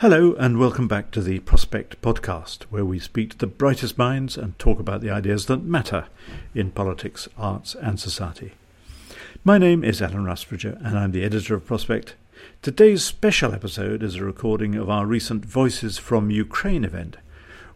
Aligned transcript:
Hello, 0.00 0.32
and 0.38 0.58
welcome 0.58 0.88
back 0.88 1.10
to 1.10 1.20
the 1.20 1.40
Prospect 1.40 2.00
Podcast, 2.00 2.62
where 2.70 2.86
we 2.86 2.98
speak 2.98 3.32
to 3.32 3.36
the 3.36 3.46
brightest 3.46 3.98
minds 3.98 4.38
and 4.38 4.58
talk 4.58 4.80
about 4.80 5.02
the 5.02 5.10
ideas 5.10 5.44
that 5.44 5.62
matter 5.62 6.06
in 6.54 6.70
politics, 6.70 7.28
arts, 7.36 7.74
and 7.74 8.00
society. 8.00 8.52
My 9.44 9.58
name 9.58 9.84
is 9.84 10.00
Alan 10.00 10.24
Rusbridger, 10.24 10.82
and 10.82 10.98
I'm 10.98 11.12
the 11.12 11.22
editor 11.22 11.54
of 11.54 11.66
Prospect. 11.66 12.14
Today's 12.62 13.04
special 13.04 13.52
episode 13.52 14.02
is 14.02 14.14
a 14.14 14.24
recording 14.24 14.74
of 14.74 14.88
our 14.88 15.04
recent 15.04 15.44
Voices 15.44 15.98
from 15.98 16.30
Ukraine 16.30 16.86
event, 16.86 17.18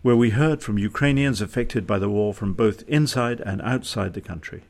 where 0.00 0.16
we 0.16 0.30
heard 0.30 0.62
from 0.62 0.78
Ukrainians 0.78 1.42
affected 1.42 1.86
by 1.86 1.98
the 1.98 2.08
war 2.08 2.32
from 2.32 2.54
both 2.54 2.88
inside 2.88 3.42
and 3.42 3.60
outside 3.60 4.14
the 4.14 4.22
country. 4.22 4.62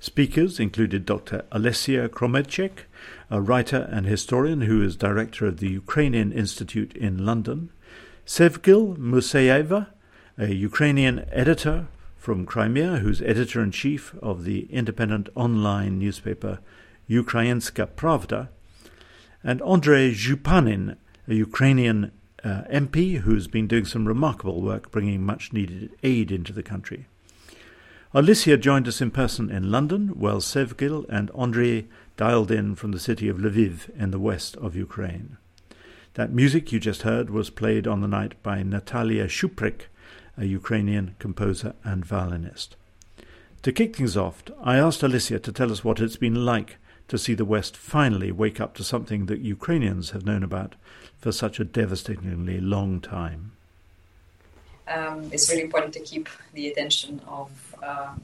Speakers 0.00 0.60
included 0.60 1.04
Dr. 1.04 1.44
Olesya 1.50 2.08
Khromeychuk, 2.08 2.84
a 3.30 3.40
writer 3.40 3.88
and 3.90 4.06
historian 4.06 4.60
who 4.60 4.80
is 4.80 4.94
director 4.94 5.44
of 5.46 5.58
the 5.58 5.70
Ukrainian 5.70 6.30
Institute 6.30 6.96
in 6.96 7.26
London, 7.26 7.70
Sevgil 8.24 8.96
Musaieva, 8.96 9.88
a 10.38 10.54
Ukrainian 10.54 11.26
editor 11.32 11.88
from 12.16 12.46
Crimea 12.46 12.98
who's 12.98 13.20
editor 13.22 13.60
in 13.60 13.72
chief 13.72 14.14
of 14.22 14.44
the 14.44 14.72
independent 14.72 15.30
online 15.34 15.98
newspaper 15.98 16.60
Ukrainska 17.10 17.88
Pravda, 17.88 18.50
and 19.42 19.60
Andrei 19.62 20.12
Zhupanyn, 20.12 20.96
a 21.26 21.34
Ukrainian 21.34 22.12
uh, 22.44 22.62
MP 22.70 23.18
who's 23.18 23.48
been 23.48 23.66
doing 23.66 23.84
some 23.84 24.06
remarkable 24.06 24.62
work 24.62 24.92
bringing 24.92 25.26
much 25.26 25.52
needed 25.52 25.90
aid 26.04 26.30
into 26.30 26.52
the 26.52 26.62
country. 26.62 27.06
Alicia 28.14 28.56
joined 28.56 28.88
us 28.88 29.02
in 29.02 29.10
person 29.10 29.50
in 29.50 29.70
London, 29.70 30.08
while 30.08 30.40
Sevgil 30.40 31.04
and 31.10 31.30
Andrei 31.38 31.88
dialed 32.16 32.50
in 32.50 32.74
from 32.74 32.92
the 32.92 32.98
city 32.98 33.28
of 33.28 33.36
Lviv 33.36 33.94
in 33.98 34.12
the 34.12 34.18
west 34.18 34.56
of 34.56 34.74
Ukraine. 34.74 35.36
That 36.14 36.32
music 36.32 36.72
you 36.72 36.80
just 36.80 37.02
heard 37.02 37.28
was 37.28 37.50
played 37.50 37.86
on 37.86 38.00
the 38.00 38.08
night 38.08 38.42
by 38.42 38.62
Natalia 38.62 39.26
Tsupryk, 39.26 39.88
a 40.38 40.46
Ukrainian 40.46 41.16
composer 41.18 41.74
and 41.84 42.02
violinist. 42.02 42.76
To 43.60 43.72
kick 43.72 43.96
things 43.96 44.16
off, 44.16 44.42
I 44.62 44.78
asked 44.78 45.02
Alicia 45.02 45.40
to 45.40 45.52
tell 45.52 45.70
us 45.70 45.84
what 45.84 46.00
it's 46.00 46.16
been 46.16 46.46
like 46.46 46.78
to 47.08 47.18
see 47.18 47.34
the 47.34 47.44
West 47.44 47.76
finally 47.76 48.32
wake 48.32 48.58
up 48.58 48.74
to 48.76 48.84
something 48.84 49.26
that 49.26 49.40
Ukrainians 49.40 50.10
have 50.10 50.24
known 50.24 50.42
about 50.42 50.76
for 51.18 51.30
such 51.30 51.60
a 51.60 51.64
devastatingly 51.64 52.58
long 52.58 53.02
time. 53.02 53.52
Um, 54.88 55.28
it's 55.32 55.48
really 55.50 55.62
important 55.62 55.92
to 55.94 56.00
keep 56.00 56.28
the 56.54 56.68
attention 56.68 57.20
of 57.28 57.50
uh, 57.82 58.14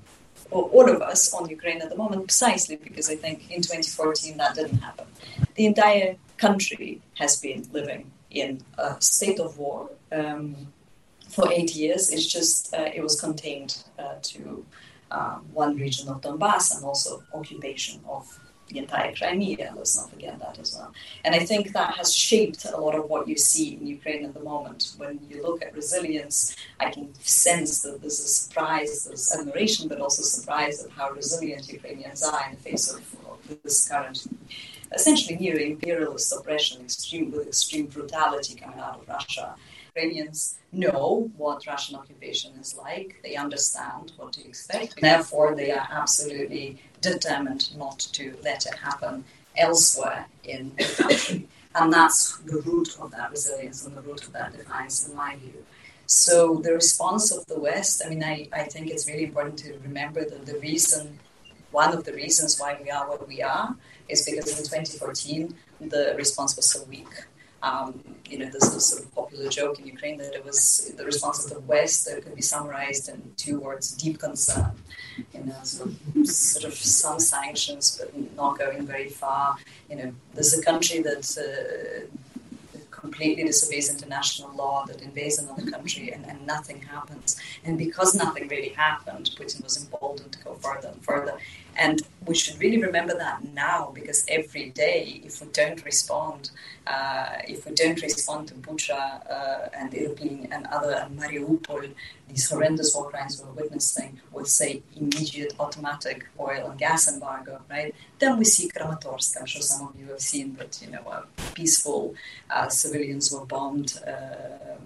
all 0.51 0.89
of 0.89 1.03
us 1.03 1.33
on 1.35 1.49
Ukraine 1.49 1.81
at 1.83 1.91
the 1.91 1.97
moment, 1.97 2.25
precisely 2.25 2.77
because 2.77 3.11
I 3.11 3.17
think 3.17 3.51
in 3.51 3.61
2014 3.63 4.37
that 4.39 4.55
didn't 4.55 4.79
happen. 4.79 5.07
The 5.55 5.67
entire 5.67 6.17
country 6.37 7.01
has 7.19 7.41
been 7.41 7.67
living 7.73 8.11
in 8.31 8.63
a 8.79 9.01
state 9.01 9.39
of 9.41 9.59
war 9.59 9.91
um, 10.13 10.57
for 11.29 11.53
eight 11.53 11.75
years. 11.75 12.11
It's 12.11 12.27
just 12.27 12.75
uh, 12.75 12.91
it 12.95 13.03
was 13.03 13.21
contained 13.21 13.85
uh, 13.99 14.17
to 14.23 14.65
uh, 15.11 15.37
one 15.53 15.77
region 15.77 16.09
of 16.09 16.21
Donbass 16.21 16.75
and 16.75 16.85
also 16.85 17.23
occupation 17.33 18.01
of 18.09 18.39
the 18.69 18.79
entire 18.79 19.15
Crimea. 19.15 19.73
Let's 19.77 19.97
not 19.97 20.11
forget 20.11 20.39
that 20.39 20.59
as 20.59 20.75
well. 20.75 20.93
And 21.25 21.35
I 21.35 21.41
think 21.41 21.73
that 21.73 21.95
has 21.95 22.15
shaped 22.15 22.65
a 22.65 22.77
lot 22.77 22.95
of 22.95 23.09
what 23.09 23.29
you 23.29 23.37
see 23.37 23.75
in 23.75 23.87
Ukraine 23.87 24.25
at 24.25 24.35
the 24.35 24.41
moment. 24.41 24.95
When 24.97 25.21
you 25.29 25.43
look 25.43 25.63
at 25.63 25.75
resilience, 25.75 26.57
I 26.81 26.91
can 26.91 27.15
sense 27.23 27.83
that 27.83 28.01
there's 28.01 28.21
a 28.21 28.29
surprise, 28.29 29.05
there's 29.05 29.33
admiration, 29.37 29.89
but 29.89 30.01
also 30.01 30.23
surprise 30.23 30.85
at 30.85 30.91
how 30.91 31.11
resilient 31.11 31.71
Ukrainians 31.71 32.23
are 32.23 32.45
in 32.49 32.57
the 32.57 32.63
face 32.63 32.93
of, 32.93 33.03
this 33.63 33.87
current, 33.87 34.27
essentially 34.95 35.37
near 35.37 35.59
imperialist 35.59 36.33
oppression, 36.33 36.83
extreme 36.83 37.31
with 37.31 37.47
extreme 37.47 37.87
brutality 37.87 38.55
coming 38.55 38.79
out 38.79 39.01
of 39.01 39.07
Russia. 39.07 39.55
Ukrainians 39.97 40.59
know 40.73 41.31
what 41.37 41.69
Russian 41.69 41.95
occupation 41.95 42.53
is 42.61 42.77
like. 42.77 43.21
They 43.23 43.37
understand 43.37 44.11
what 44.17 44.33
to 44.33 44.45
expect. 44.45 45.01
Therefore, 45.01 45.55
they 45.55 45.71
are 45.71 45.87
absolutely 45.89 46.81
determined 47.01 47.77
not 47.77 48.01
to 48.15 48.37
let 48.43 48.67
it 48.67 48.75
happen 48.75 49.25
elsewhere 49.57 50.27
in 50.43 50.73
the 50.77 50.85
country. 51.01 51.49
And 51.77 51.93
that's 51.93 52.39
the 52.39 52.61
root 52.63 52.97
of 53.01 53.13
that 53.13 53.31
resilience 53.31 53.87
and 53.87 53.97
the 53.97 54.01
root 54.01 54.23
of 54.25 54.33
that 54.33 54.57
defiance, 54.57 55.09
in 55.09 55.15
my 55.15 55.37
view. 55.37 55.65
So 56.07 56.57
the 56.57 56.73
response 56.73 57.31
of 57.31 57.47
the 57.47 57.61
West, 57.61 58.03
I 58.05 58.09
mean, 58.09 58.25
I, 58.25 58.49
I 58.53 58.65
think 58.65 58.91
it's 58.91 59.09
really 59.09 59.25
important 59.25 59.59
to 59.61 59.79
remember 59.85 60.25
that 60.25 60.45
the 60.45 60.59
reason, 60.59 61.21
one 61.71 61.93
of 61.97 62.03
the 62.03 62.15
reasons 62.15 62.59
why 62.59 62.77
we 62.83 62.91
are 62.91 63.09
what 63.09 63.29
we 63.29 63.43
are, 63.43 63.77
is 64.09 64.29
because 64.29 64.59
in 64.59 64.65
2014 64.65 65.55
the 65.81 66.15
response 66.17 66.57
was 66.57 66.69
so 66.69 66.83
weak. 66.85 67.15
Um, 67.69 67.89
you 68.31 68.39
know, 68.39 68.49
there's 68.53 68.71
this 68.75 68.87
sort 68.91 69.03
of 69.03 69.15
popular 69.15 69.49
joke 69.49 69.79
in 69.81 69.87
Ukraine 69.95 70.17
that 70.19 70.35
it 70.39 70.45
was 70.45 70.59
the 70.99 71.05
response 71.13 71.39
of 71.45 71.51
the 71.57 71.61
West 71.61 72.05
that 72.05 72.23
could 72.23 72.37
be 72.43 72.47
summarized 72.55 73.09
in 73.13 73.19
two 73.45 73.57
words: 73.67 73.87
deep 74.05 74.17
concern. 74.27 74.73
You 75.33 75.45
know, 75.45 75.61
sort 75.63 75.91
of, 75.91 76.27
sort 76.27 76.65
of 76.71 76.75
some 76.75 77.19
sanctions, 77.21 77.85
but 77.97 78.09
not 78.43 78.59
going 78.59 78.87
very 78.95 79.09
far. 79.23 79.57
You 79.89 79.97
know, 79.97 80.09
there's 80.35 80.55
a 80.61 80.63
country 80.71 80.99
that. 81.09 81.25
Uh, 81.45 82.07
completely 83.05 83.45
disobeys 83.45 83.91
international 83.91 84.51
law, 84.57 84.77
that 84.87 85.03
invades 85.03 85.39
another 85.39 85.71
country, 85.71 86.11
and, 86.15 86.25
and 86.31 86.39
nothing 86.47 86.81
happens. 86.95 87.39
And 87.65 87.77
because 87.77 88.15
nothing 88.15 88.49
really 88.49 88.71
happened, 88.71 89.27
Putin 89.39 89.63
was 89.63 89.75
emboldened 89.83 90.33
to 90.33 90.39
go 90.47 90.55
further 90.55 90.89
and 90.89 91.05
further. 91.05 91.35
And 91.77 92.03
we 92.27 92.35
should 92.35 92.59
really 92.61 92.81
remember 92.83 93.15
that 93.19 93.45
now, 93.53 93.91
because 93.95 94.25
every 94.29 94.71
day, 94.71 95.21
if 95.25 95.41
we 95.41 95.49
don't 95.49 95.85
respond, 95.85 96.51
uh, 96.87 97.37
if 97.49 97.67
we 97.67 97.75
don't 97.75 98.01
respond 98.01 98.49
to 98.49 98.55
Bucha 98.55 99.31
uh, 99.31 99.69
and 99.77 99.93
Irpin 99.93 100.49
and 100.51 100.67
other 100.69 100.95
and 100.95 101.19
Mariupol, 101.19 101.93
these 102.29 102.49
horrendous 102.49 102.95
war 102.95 103.11
crimes 103.11 103.43
we're 103.43 103.63
witnessing, 103.63 104.21
will 104.33 104.45
say 104.45 104.83
immediate 104.97 105.55
automatic 105.59 106.27
oil 106.39 106.71
and 106.71 106.79
gas 106.79 107.13
embargo, 107.13 107.61
right? 107.71 107.95
Then 108.19 108.39
we 108.39 108.45
see 108.45 108.71
Kramatorsk. 108.71 109.37
I'm 109.39 109.47
sure 109.47 109.63
some 109.63 109.89
of 109.89 110.01
you 110.01 110.07
have 110.09 110.21
seen 110.21 110.55
that, 110.57 110.81
you 110.83 110.91
know, 110.93 111.05
uh, 111.11 111.23
peaceful 111.55 112.15
uh, 112.51 112.69
civilians 112.69 113.33
were 113.33 113.45
bombed, 113.45 114.01
uh, 114.07 114.77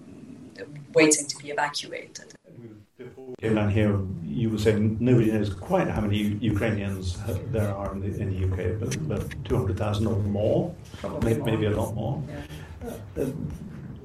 waiting 0.93 1.25
to 1.27 1.37
be 1.37 1.51
evacuated. 1.51 2.33
Before 2.45 2.88
here, 3.69 3.99
you 4.23 4.49
were 4.49 4.57
saying 4.57 4.97
nobody 4.99 5.31
knows 5.31 5.53
quite 5.53 5.87
how 5.87 6.01
many 6.01 6.17
Ukrainians 6.17 7.17
there 7.51 7.73
are 7.73 7.91
in 7.93 7.99
the, 8.01 8.21
in 8.21 8.29
the 8.29 8.39
UK, 8.47 8.79
but, 8.79 9.07
but 9.07 9.45
200,000 9.45 10.07
or 10.07 10.17
more, 10.23 10.73
maybe, 11.23 11.41
maybe 11.41 11.65
a 11.65 11.71
lot 11.71 11.93
more. 11.93 12.23
Yeah. 12.27 13.23
Uh, 13.23 13.25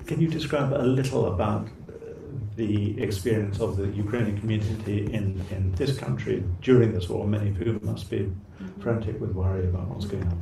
can 0.07 0.21
you 0.21 0.29
describe 0.29 0.73
a 0.73 0.83
little 0.83 1.33
about 1.33 1.69
the 2.57 3.01
experience 3.03 3.61
of 3.61 3.77
the 3.77 3.89
Ukrainian 3.89 4.39
community 4.39 5.13
in, 5.13 5.41
in 5.51 5.73
this 5.73 5.97
country 5.99 6.45
during 6.63 6.93
this 6.93 7.09
war, 7.09 7.27
many 7.27 7.51
of 7.51 7.57
whom 7.57 7.81
must 7.83 8.11
be 8.11 8.31
frantic 8.81 9.21
with 9.21 9.33
worry 9.33 9.65
about 9.69 9.89
what's 9.89 10.07
going 10.07 10.25
on. 10.25 10.41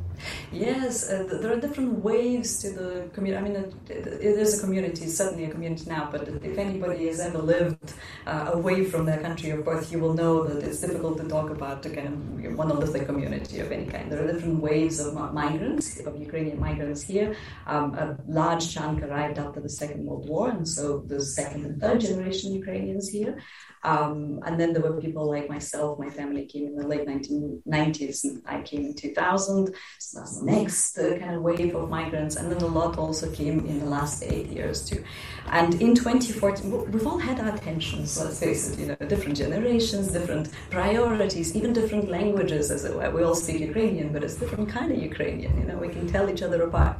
Yes, 0.51 1.09
uh, 1.09 1.23
there 1.41 1.51
are 1.53 1.59
different 1.59 2.03
waves 2.03 2.59
to 2.61 2.69
the 2.69 3.09
community. 3.13 3.37
I 3.39 3.47
mean, 3.47 3.55
it, 3.55 3.73
it 3.89 4.37
is 4.43 4.57
a 4.57 4.61
community, 4.61 5.07
certainly 5.07 5.45
a 5.45 5.49
community 5.49 5.89
now, 5.89 6.09
but 6.11 6.27
if 6.27 6.57
anybody 6.57 7.07
has 7.07 7.19
ever 7.19 7.39
lived 7.39 7.93
uh, 8.27 8.51
away 8.53 8.85
from 8.85 9.05
their 9.05 9.19
country 9.19 9.49
of 9.49 9.65
birth, 9.65 9.91
you 9.91 9.99
will 9.99 10.13
know 10.13 10.45
that 10.47 10.63
it's 10.63 10.81
difficult 10.81 11.17
to 11.17 11.27
talk 11.27 11.49
about 11.49 11.85
a 11.85 11.89
kind 11.89 12.07
of 12.07 12.51
monolithic 12.51 13.05
community 13.05 13.59
of 13.59 13.71
any 13.71 13.85
kind. 13.85 14.11
There 14.11 14.23
are 14.23 14.31
different 14.31 14.61
waves 14.61 14.99
of 14.99 15.13
migrants, 15.33 15.99
of 16.01 16.19
Ukrainian 16.19 16.59
migrants 16.59 17.01
here. 17.01 17.35
Um, 17.65 17.95
a 17.95 18.17
large 18.27 18.73
chunk 18.73 19.01
arrived 19.01 19.39
after 19.39 19.59
the 19.59 19.69
Second 19.69 20.05
World 20.05 20.29
War, 20.29 20.49
and 20.49 20.67
so 20.67 21.03
the 21.07 21.21
second 21.21 21.65
and 21.65 21.81
third 21.81 21.99
generation 22.01 22.53
Ukrainians 22.53 23.09
here. 23.09 23.37
Um, 23.83 24.39
and 24.45 24.59
then 24.59 24.71
there 24.71 24.81
were 24.81 24.99
people 25.01 25.29
like 25.29 25.49
myself, 25.49 25.99
my 25.99 26.09
family 26.09 26.45
came 26.45 26.67
in 26.67 26.75
the 26.75 26.87
late 26.87 27.05
1990s, 27.05 28.12
I 28.45 28.61
came 28.61 28.85
in 28.85 28.93
2000. 28.93 29.73
So 29.99 30.19
that's 30.19 30.39
the 30.39 30.45
next 30.45 30.97
uh, 30.97 31.17
kind 31.19 31.35
of 31.35 31.41
wave 31.41 31.75
of 31.75 31.89
migrants. 31.89 32.35
And 32.35 32.51
then 32.51 32.61
a 32.61 32.67
lot 32.67 32.97
also 32.97 33.31
came 33.31 33.65
in 33.65 33.79
the 33.79 33.85
last 33.85 34.23
eight 34.23 34.47
years 34.47 34.87
too. 34.89 35.03
And 35.47 35.81
in 35.81 35.95
2014, 35.95 36.91
we've 36.91 37.07
all 37.07 37.17
had 37.17 37.39
our 37.39 37.57
tensions, 37.57 38.19
let's 38.19 38.39
face 38.39 38.71
it, 38.71 38.79
you 38.79 38.85
know, 38.87 38.95
different 39.07 39.37
generations, 39.37 40.11
different 40.11 40.49
priorities, 40.69 41.55
even 41.55 41.73
different 41.73 42.09
languages, 42.09 42.71
as 42.71 42.85
it 42.85 42.95
were. 42.95 43.09
We 43.11 43.23
all 43.23 43.35
speak 43.35 43.59
Ukrainian, 43.59 44.13
but 44.13 44.23
it's 44.23 44.35
different 44.35 44.69
kind 44.69 44.91
of 44.91 44.97
Ukrainian, 44.97 45.59
you 45.59 45.65
know, 45.65 45.77
we 45.77 45.89
can 45.89 46.07
tell 46.07 46.29
each 46.29 46.41
other 46.41 46.61
apart. 46.63 46.97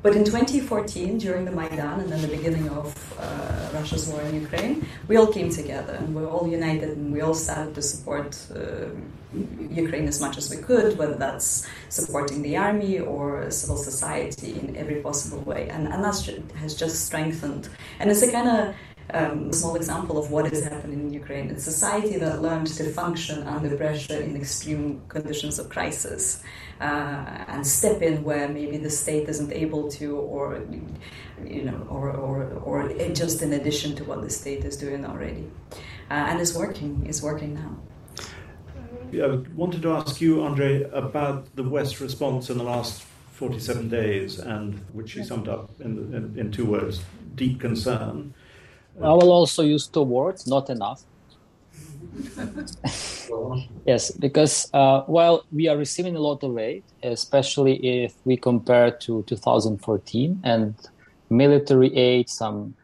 But 0.00 0.14
in 0.14 0.24
2014, 0.24 1.18
during 1.18 1.44
the 1.44 1.50
Maidan 1.50 2.00
and 2.00 2.12
then 2.12 2.22
the 2.22 2.28
beginning 2.28 2.68
of 2.68 2.94
uh, 3.18 3.68
Russia's 3.74 4.06
war 4.06 4.20
in 4.22 4.34
Ukraine, 4.34 4.86
we 5.08 5.16
all 5.16 5.26
came 5.26 5.50
together 5.50 5.94
and 5.94 6.14
we 6.14 6.22
are 6.22 6.28
all 6.28 6.46
united 6.46 6.90
and 6.96 7.12
we 7.12 7.20
all 7.20 7.34
started 7.34 7.74
to 7.74 7.82
support 7.82 8.38
uh, 8.54 8.86
Ukraine 9.70 10.08
as 10.08 10.20
much 10.20 10.38
as 10.38 10.50
we 10.50 10.56
could, 10.56 10.96
whether 10.98 11.14
that's 11.14 11.66
supporting 11.88 12.42
the 12.42 12.56
army 12.56 12.98
or 12.98 13.50
civil 13.50 13.76
society 13.76 14.58
in 14.58 14.76
every 14.76 14.96
possible 14.96 15.40
way. 15.40 15.68
And, 15.68 15.86
and 15.88 16.02
that 16.04 16.18
has 16.56 16.74
just 16.74 17.06
strengthened. 17.06 17.68
And 18.00 18.10
it's 18.10 18.22
a 18.22 18.30
kind 18.30 18.48
of 18.48 18.74
um, 19.12 19.52
small 19.52 19.76
example 19.76 20.18
of 20.18 20.30
what 20.30 20.52
is 20.52 20.64
happening 20.64 21.00
in 21.00 21.12
Ukraine. 21.12 21.50
It's 21.50 21.66
a 21.66 21.72
society 21.72 22.16
that 22.18 22.42
learned 22.42 22.66
to 22.68 22.90
function 22.92 23.42
under 23.44 23.74
pressure 23.76 24.20
in 24.20 24.36
extreme 24.36 25.02
conditions 25.08 25.58
of 25.58 25.68
crisis 25.68 26.42
uh, 26.80 27.44
and 27.48 27.66
step 27.66 28.02
in 28.02 28.22
where 28.22 28.48
maybe 28.48 28.76
the 28.76 28.90
state 28.90 29.28
isn't 29.28 29.52
able 29.52 29.90
to, 29.92 30.16
or 30.16 30.62
you 31.44 31.62
know, 31.64 31.86
or, 31.88 32.10
or, 32.10 32.44
or 32.64 32.88
just 33.12 33.42
in 33.42 33.52
addition 33.52 33.94
to 33.96 34.04
what 34.04 34.22
the 34.22 34.30
state 34.30 34.64
is 34.64 34.76
doing 34.76 35.04
already. 35.04 35.50
Uh, 36.10 36.28
and 36.28 36.40
it's 36.40 36.54
working. 36.54 37.04
It's 37.06 37.22
working 37.22 37.54
now. 37.54 37.76
I 39.12 39.40
wanted 39.54 39.82
to 39.82 39.92
ask 39.92 40.20
you, 40.20 40.42
Andre, 40.42 40.82
about 40.92 41.54
the 41.56 41.62
West 41.62 42.00
response 42.00 42.50
in 42.50 42.58
the 42.58 42.64
last 42.64 43.02
47 43.32 43.88
days, 43.88 44.38
and 44.38 44.74
which 44.92 45.16
you 45.16 45.24
summed 45.24 45.48
up 45.48 45.70
in, 45.80 46.12
in, 46.14 46.38
in 46.38 46.52
two 46.52 46.66
words: 46.66 47.02
deep 47.34 47.60
concern 47.60 48.34
I 49.02 49.12
will 49.12 49.30
also 49.30 49.62
use 49.62 49.86
two 49.86 50.02
words, 50.02 50.46
not 50.46 50.70
enough. 50.70 51.02
yes, 53.86 54.10
because 54.10 54.68
uh, 54.74 55.02
while 55.02 55.44
we 55.52 55.68
are 55.68 55.76
receiving 55.76 56.16
a 56.16 56.20
lot 56.20 56.42
of 56.42 56.58
aid, 56.58 56.82
especially 57.02 58.04
if 58.04 58.14
we 58.24 58.36
compare 58.36 58.90
to 58.90 59.22
2014 59.24 60.40
and 60.44 60.74
military 61.30 61.94
aid, 61.96 62.28
some, 62.28 62.74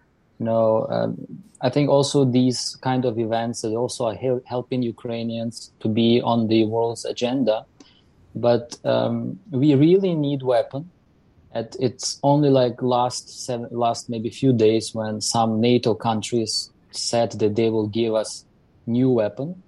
know, 0.45 0.87
um, 0.91 1.17
I 1.61 1.71
think 1.71 1.89
also 1.89 2.25
these 2.25 2.77
kind 2.83 3.05
of 3.05 3.19
events 3.19 3.63
that 3.63 3.75
also 3.75 4.07
are 4.07 4.19
helping 4.47 4.83
Ukrainians 4.83 5.73
to 5.81 5.89
be 5.89 6.21
on 6.23 6.49
the 6.49 6.65
world's 6.67 7.05
agenda. 7.05 7.67
But 8.35 8.79
um, 8.85 9.39
we 9.51 9.75
really 9.75 10.15
need 10.15 10.43
weapon 10.43 10.91
at, 11.53 11.77
it's 11.81 12.19
only 12.23 12.51
like 12.51 12.83
last 12.83 13.45
seven, 13.47 13.69
last 13.71 14.11
maybe 14.11 14.29
few 14.29 14.53
days 14.53 14.95
when 14.95 15.21
some 15.21 15.61
NATO 15.61 15.95
countries 15.95 16.71
said 16.91 17.33
that 17.33 17.55
they 17.57 17.71
will 17.71 17.89
give 17.89 18.15
us 18.15 18.45
new 18.87 19.11
weapon. 19.11 19.63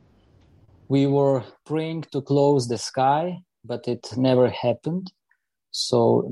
We 0.88 1.06
were 1.06 1.44
praying 1.64 2.06
to 2.12 2.20
close 2.20 2.68
the 2.68 2.78
sky, 2.78 3.40
but 3.64 3.88
it 3.88 4.16
never 4.16 4.48
happened. 4.50 5.12
So 5.70 6.30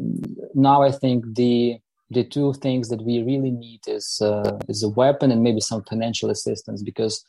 now 0.54 0.82
I 0.82 0.90
think 0.90 1.34
the 1.34 1.78
the 2.10 2.24
two 2.24 2.52
things 2.54 2.88
that 2.88 3.02
we 3.02 3.22
really 3.22 3.50
need 3.50 3.80
is 3.86 4.20
uh, 4.20 4.58
is 4.68 4.82
a 4.82 4.88
weapon 4.88 5.30
and 5.30 5.42
maybe 5.42 5.60
some 5.60 5.82
financial 5.84 6.30
assistance 6.30 6.82
because 6.82 7.24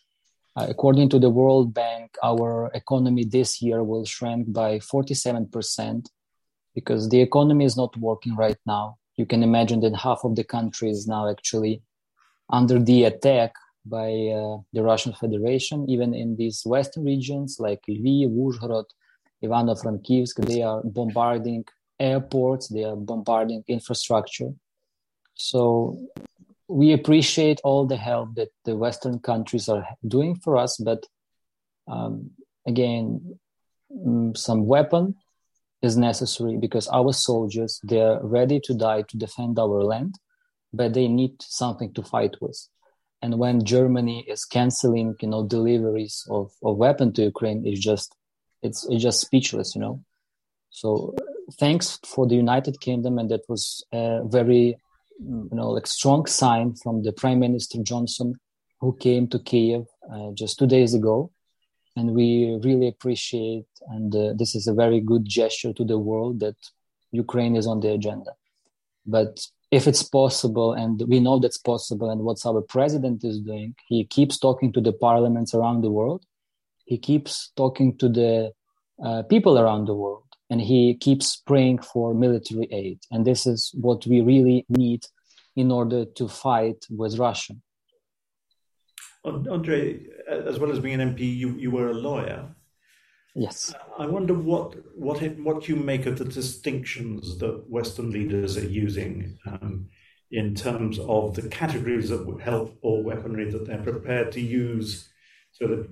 uh, 0.57 0.68
according 0.69 1.10
to 1.10 1.19
the 1.19 1.30
World 1.30 1.74
Bank, 1.74 2.16
our 2.24 2.72
economy 2.74 3.25
this 3.25 3.62
year 3.62 3.83
will 3.83 4.06
shrink 4.06 4.51
by 4.51 4.80
47 4.80 5.48
percent 5.48 6.10
because 6.74 7.10
the 7.10 7.22
economy 7.22 7.66
is 7.66 7.77
not 7.77 7.95
working 7.98 8.36
right 8.36 8.57
now. 8.66 8.98
You 9.16 9.25
can 9.25 9.44
imagine 9.44 9.80
that 9.81 9.95
half 9.95 10.24
of 10.24 10.36
the 10.36 10.44
country 10.44 10.89
is 10.89 11.07
now 11.07 11.30
actually 11.30 11.81
under 12.50 12.80
the 12.80 13.06
attack 13.06 13.54
by 13.86 14.10
uh, 14.10 14.57
the 14.74 14.81
Russian 14.81 15.13
Federation, 15.13 15.89
even 15.89 16.13
in 16.13 16.36
these 16.36 16.63
western 16.66 17.06
regions 17.06 17.57
like 17.60 17.81
Lviv, 17.88 18.36
Uzhhorod, 18.36 18.86
Ivano-Frankivsk, 19.44 20.45
they 20.48 20.62
are 20.63 20.81
bombarding 20.83 21.66
airports, 22.00 22.68
they 22.68 22.83
are 22.83 22.95
bombarding 22.95 23.63
infrastructure. 23.68 24.51
So 25.36 26.00
we 26.68 26.94
appreciate 26.94 27.62
all 27.64 27.86
the 27.86 27.98
help 27.98 28.36
that 28.36 28.50
the 28.66 28.76
Western 28.76 29.20
countries 29.20 29.70
are 29.70 29.86
doing 30.08 30.36
for 30.36 30.58
us, 30.58 30.78
but 30.78 31.06
um, 31.88 32.32
again, 32.66 33.38
mm, 33.92 34.36
some 34.36 34.65
weapon 34.65 35.15
is 35.82 35.98
necessary 35.98 36.58
because 36.58 36.88
our 36.88 37.13
soldiers 37.13 37.80
they're 37.84 38.20
ready 38.24 38.60
to 38.60 38.74
die 38.74 39.04
to 39.04 39.18
defend 39.18 39.60
our 39.60 39.84
land 39.84 40.15
but 40.74 40.94
they 40.94 41.08
need 41.08 41.34
something 41.42 41.94
to 41.94 42.04
fight 42.04 42.36
with. 42.42 42.60
And 43.22 43.39
when 43.39 43.63
germany 43.63 44.25
is 44.27 44.46
canceling 44.46 45.15
you 45.22 45.30
know 45.30 45.46
deliveries 45.48 46.25
of, 46.30 46.51
of 46.63 46.77
weapon 46.77 47.13
to 47.13 47.24
ukraine 47.24 47.62
it's 47.65 47.80
just 47.80 48.15
it's, 48.62 48.88
it's 48.89 49.04
just 49.04 49.22
speechless 49.22 49.75
you 49.75 49.82
know. 49.82 50.01
So 50.72 51.15
thanks 51.60 52.00
for 52.04 52.25
the 52.27 52.36
united 52.36 52.80
kingdom 52.82 53.20
and 53.20 53.30
that 53.30 53.44
was 53.48 53.86
a 53.94 54.22
very 54.25 54.77
you 55.19 55.50
know 55.51 55.69
like 55.69 55.88
strong 55.88 56.25
sign 56.25 56.75
from 56.75 57.03
the 57.03 57.12
prime 57.12 57.39
minister 57.39 57.77
johnson 57.81 58.36
who 58.86 58.95
came 58.98 59.27
to 59.27 59.39
kiev 59.39 59.86
uh, 60.13 60.31
just 60.34 60.60
two 60.60 60.67
days 60.67 60.93
ago. 60.93 61.31
And 61.98 62.12
we 62.12 62.60
really 62.63 62.88
appreciate 62.88 63.65
and 63.88 64.13
uh, 64.15 64.34
this 64.38 64.53
is 64.53 64.67
a 64.67 64.74
very 64.74 65.00
good 65.00 65.25
gesture 65.25 65.74
to 65.74 65.86
the 65.86 65.98
world 65.98 66.39
that 66.41 66.57
ukraine 67.12 67.55
is 67.55 67.67
on 67.67 67.79
the 67.79 67.91
agenda. 67.91 68.31
But 69.05 69.39
if 69.72 69.88
it's 69.88 70.03
possible 70.03 70.74
and 70.74 71.01
we 71.07 71.19
know 71.19 71.39
that's 71.39 71.57
possible 71.57 72.10
and 72.10 72.22
what 72.22 72.45
our 72.45 72.62
president 72.62 73.24
is 73.24 73.39
doing 73.39 73.75
he 73.88 74.05
keeps 74.05 74.38
talking 74.38 74.72
to 74.74 74.81
the 74.81 74.93
parliaments 74.93 75.53
around 75.53 75.81
the 75.81 75.91
world. 75.91 76.24
He 76.86 76.98
keeps 76.98 77.51
talking 77.55 77.98
to 77.98 78.07
the 78.10 78.51
uh, 79.03 79.24
people 79.24 79.57
around 79.57 79.86
the 79.88 79.95
world 79.95 80.25
and 80.50 80.62
he 80.62 80.96
keeps 80.96 81.38
praying 81.38 81.78
for 81.80 82.14
military 82.14 82.68
aid 82.72 83.00
and 83.12 83.25
this 83.25 83.46
is 83.46 83.72
what 83.75 84.06
we 84.06 84.22
really 84.22 84.66
need 84.70 85.04
in 85.56 85.72
order 85.72 86.06
to 86.06 86.28
fight 86.28 86.86
with 86.90 87.18
russia 87.18 87.56
Andre, 89.25 90.06
as 90.30 90.60
well 90.60 90.72
as 90.72 90.80
being 90.80 91.02
an 91.02 91.16
MP, 91.16 91.22
you, 91.36 91.52
you 91.54 91.72
were 91.72 91.90
a 91.90 91.94
lawyer. 91.94 92.48
Yes. 93.34 93.74
I 93.98 94.06
wonder 94.06 94.34
what 94.34 94.75
what 94.96 95.22
it, 95.22 95.38
what 95.40 95.68
you 95.68 95.75
make 95.75 96.06
of 96.06 96.18
the 96.18 96.25
distinctions 96.25 97.38
that 97.40 97.70
Western 97.70 98.12
leaders 98.12 98.56
are 98.56 98.68
using 98.68 99.38
um, 99.46 99.90
in 100.32 100.56
terms 100.56 101.00
of 101.00 101.36
the 101.36 101.50
categories 101.50 102.12
of 102.12 102.40
help 102.40 102.78
or 102.82 103.04
weaponry 103.04 103.52
that 103.52 103.66
they're 103.66 103.84
prepared 103.84 104.32
to 104.34 104.42
use. 104.42 105.10
So 105.57 105.67
that 105.67 105.88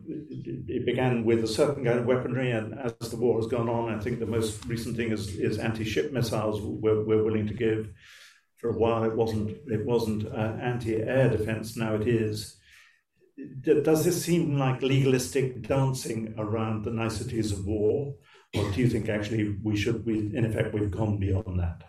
it 0.68 0.86
began 0.86 1.24
with 1.24 1.42
a 1.42 1.48
certain 1.48 1.86
kind 1.86 1.98
of 2.00 2.06
weaponry, 2.06 2.52
and 2.52 2.78
as 2.78 3.10
the 3.12 3.16
war 3.16 3.40
has 3.40 3.48
gone 3.48 3.70
on, 3.70 3.96
I 3.96 3.98
think 3.98 4.20
the 4.20 4.26
most 4.26 4.66
recent 4.66 4.98
thing 4.98 5.14
is, 5.14 5.30
is 5.38 5.58
anti-ship 5.58 6.12
missiles 6.12 6.60
we're, 6.62 7.06
we're 7.06 7.24
willing 7.24 7.48
to 7.48 7.54
give. 7.54 7.88
For 8.58 8.72
a 8.72 8.78
while, 8.78 9.06
it 9.06 9.16
wasn't 9.16 9.56
it 9.68 9.86
wasn't 9.86 10.28
uh, 10.28 10.58
anti-air 10.72 11.30
defense. 11.30 11.78
Now 11.78 11.96
it 11.96 12.08
is 12.08 12.58
does 13.62 14.04
this 14.04 14.24
seem 14.24 14.58
like 14.60 14.82
legalistic 14.82 15.62
dancing 15.62 16.36
around 16.38 16.84
the 16.84 16.92
niceties 16.92 17.54
of 17.54 17.66
war, 17.66 18.16
or 18.56 18.72
do 18.72 18.82
you 18.82 18.90
think 18.90 19.08
actually 19.08 19.56
we 19.64 19.76
should, 19.76 20.06
we 20.06 20.36
in 20.36 20.46
effect, 20.46 20.74
we've 20.74 20.92
gone 20.92 21.18
beyond 21.18 21.60
that? 21.60 21.84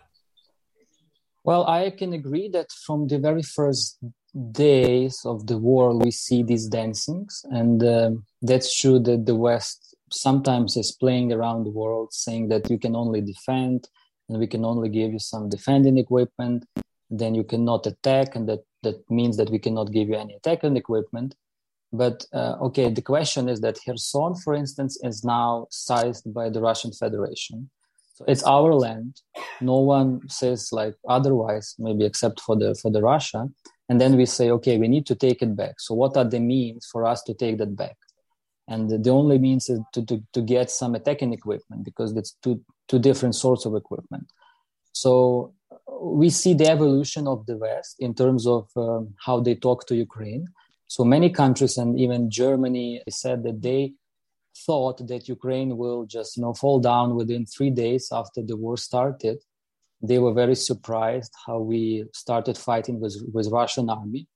Well, 1.43 1.67
I 1.67 1.91
can 1.91 2.13
agree 2.13 2.49
that 2.53 2.71
from 2.85 3.07
the 3.07 3.19
very 3.19 3.43
first 3.43 3.99
days 4.51 5.21
of 5.25 5.47
the 5.47 5.57
war, 5.57 5.97
we 5.97 6.11
see 6.11 6.43
these 6.43 6.67
dancings, 6.67 7.45
and 7.51 7.83
uh, 7.83 8.11
that's 8.41 8.75
true 8.75 8.99
that 8.99 9.25
the 9.25 9.35
West 9.35 9.95
sometimes 10.11 10.77
is 10.77 10.91
playing 10.91 11.31
around 11.31 11.63
the 11.63 11.71
world, 11.71 12.13
saying 12.13 12.49
that 12.49 12.69
you 12.69 12.77
can 12.77 12.95
only 12.95 13.21
defend, 13.21 13.87
and 14.27 14.39
we 14.39 14.47
can 14.47 14.65
only 14.65 14.89
give 14.89 15.11
you 15.11 15.19
some 15.19 15.49
defending 15.49 15.97
equipment, 15.97 16.65
then 17.09 17.35
you 17.35 17.43
cannot 17.43 17.85
attack, 17.87 18.35
and 18.35 18.47
that 18.49 18.63
that 18.83 19.09
means 19.09 19.37
that 19.37 19.49
we 19.49 19.59
cannot 19.59 19.91
give 19.91 20.07
you 20.09 20.15
any 20.15 20.35
attacking 20.35 20.77
equipment. 20.77 21.35
But 21.91 22.25
uh, 22.33 22.55
okay, 22.67 22.89
the 22.89 23.01
question 23.01 23.47
is 23.49 23.61
that 23.61 23.79
Kherson, 23.83 24.35
for 24.35 24.53
instance, 24.53 24.99
is 25.01 25.23
now 25.23 25.67
seized 25.71 26.33
by 26.33 26.49
the 26.49 26.61
Russian 26.61 26.91
Federation. 26.91 27.69
So 28.15 28.25
it's 28.27 28.43
our 28.43 28.73
land. 28.73 29.21
No 29.59 29.79
one 29.79 30.21
says 30.29 30.69
like 30.71 30.95
otherwise, 31.07 31.75
maybe 31.79 32.05
except 32.05 32.41
for 32.41 32.55
the 32.55 32.75
for 32.75 32.91
the 32.91 33.01
Russia. 33.01 33.49
And 33.87 34.01
then 34.01 34.17
we 34.17 34.25
say, 34.25 34.49
okay, 34.51 34.77
we 34.77 34.87
need 34.87 35.05
to 35.07 35.15
take 35.15 35.41
it 35.41 35.55
back. 35.55 35.79
So 35.79 35.93
what 35.93 36.17
are 36.17 36.23
the 36.23 36.39
means 36.39 36.87
for 36.91 37.05
us 37.05 37.21
to 37.23 37.33
take 37.33 37.57
that 37.59 37.75
back? 37.75 37.97
And 38.67 38.89
the 39.03 39.09
only 39.11 39.37
means 39.37 39.69
is 39.69 39.79
to, 39.93 40.03
to, 40.05 40.23
to 40.33 40.41
get 40.41 40.71
some 40.71 40.95
attacking 40.95 41.33
equipment 41.33 41.83
because 41.83 42.15
it's 42.15 42.35
two 42.41 42.61
two 42.87 42.99
different 42.99 43.35
sorts 43.35 43.65
of 43.65 43.75
equipment. 43.75 44.31
So 44.91 45.53
we 46.01 46.29
see 46.29 46.53
the 46.53 46.69
evolution 46.69 47.27
of 47.27 47.45
the 47.45 47.57
West 47.57 47.95
in 47.99 48.13
terms 48.13 48.47
of 48.47 48.69
um, 48.75 49.13
how 49.23 49.39
they 49.39 49.55
talk 49.55 49.87
to 49.87 49.95
Ukraine. 49.95 50.47
So 50.87 51.03
many 51.03 51.29
countries 51.29 51.77
and 51.77 51.99
even 51.99 52.29
Germany 52.29 53.01
said 53.09 53.43
that 53.43 53.61
they 53.61 53.93
thought 54.65 55.05
that 55.07 55.27
Ukraine 55.27 55.77
will 55.77 56.05
just 56.05 56.37
you 56.37 56.43
know 56.43 56.53
fall 56.53 56.79
down 56.79 57.15
within 57.15 57.45
three 57.45 57.69
days 57.69 58.09
after 58.11 58.41
the 58.41 58.55
war 58.55 58.77
started. 58.77 59.37
They 60.07 60.19
were 60.19 60.33
very 60.33 60.55
surprised 60.55 61.33
how 61.45 61.59
we 61.59 62.05
started 62.13 62.57
fighting 62.57 62.99
with 62.99 63.15
with 63.33 63.47
Russian 63.51 63.89
army, 63.89 64.27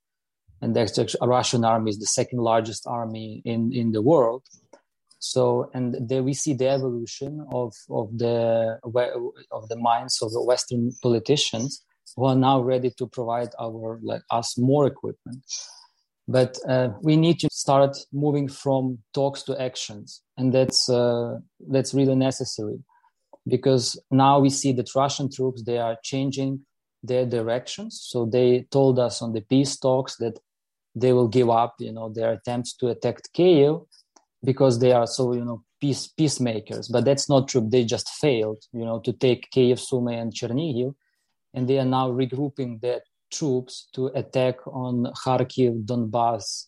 and 0.61 0.75
the 0.75 1.17
Russian 1.21 1.63
army 1.63 1.89
is 1.91 1.99
the 1.99 2.05
second 2.19 2.39
largest 2.39 2.87
army 2.87 3.41
in 3.45 3.71
in 3.73 3.91
the 3.91 4.01
world. 4.01 4.43
So 5.19 5.69
and 5.73 5.95
there 6.09 6.23
we 6.23 6.33
see 6.33 6.53
the 6.53 6.69
evolution 6.69 7.45
of 7.51 7.73
of 7.89 8.17
the 8.17 8.79
of 9.51 9.69
the 9.69 9.75
minds 9.77 10.21
of 10.21 10.31
the 10.31 10.41
Western 10.41 10.91
politicians 11.03 11.83
who 12.15 12.25
are 12.25 12.35
now 12.35 12.61
ready 12.61 12.91
to 12.97 13.05
provide 13.07 13.49
our 13.59 13.99
like 14.01 14.23
us 14.31 14.57
more 14.57 14.87
equipment. 14.87 15.43
But 16.27 16.57
uh, 16.67 16.89
we 17.01 17.17
need 17.17 17.39
to 17.39 17.49
start 17.51 17.97
moving 18.13 18.47
from 18.47 18.99
talks 19.13 19.41
to 19.43 19.59
actions. 19.59 20.21
And 20.37 20.53
that's 20.53 20.89
uh, 20.89 21.39
that's 21.67 21.93
really 21.93 22.15
necessary 22.15 22.79
because 23.47 23.99
now 24.11 24.39
we 24.39 24.49
see 24.49 24.71
that 24.73 24.95
russian 24.95 25.29
troops 25.31 25.63
they 25.63 25.77
are 25.77 25.97
changing 26.03 26.59
their 27.03 27.25
directions. 27.25 28.01
So 28.03 28.25
they 28.25 28.67
told 28.71 28.99
us 28.99 29.21
on 29.21 29.33
the 29.33 29.41
peace 29.41 29.77
talks 29.77 30.17
that 30.17 30.39
they 30.95 31.13
will 31.13 31.27
give 31.27 31.49
up 31.49 31.75
you 31.79 31.91
know 31.91 32.09
their 32.09 32.31
attempts 32.33 32.73
to 32.77 32.87
attack 32.87 33.21
kiev 33.33 33.81
because 34.43 34.79
they 34.79 34.91
are 34.91 35.07
so 35.07 35.33
you 35.33 35.45
know 35.45 35.63
peace 35.79 36.07
peacemakers. 36.07 36.87
But 36.87 37.05
that's 37.05 37.29
not 37.29 37.47
true. 37.47 37.67
They 37.67 37.85
just 37.85 38.09
failed 38.09 38.63
you 38.73 38.85
know 38.85 38.99
to 38.99 39.13
take 39.13 39.49
kiev 39.51 39.79
sumy 39.79 40.15
and 40.15 40.33
chernihiv. 40.33 40.95
And 41.53 41.67
they 41.67 41.79
are 41.79 41.85
now 41.85 42.11
regrouping 42.11 42.81
their 42.81 43.01
troops 43.31 43.87
to 43.93 44.07
attack 44.07 44.55
on 44.67 45.11
Kharkiv, 45.25 45.85
Donbass, 45.85 46.65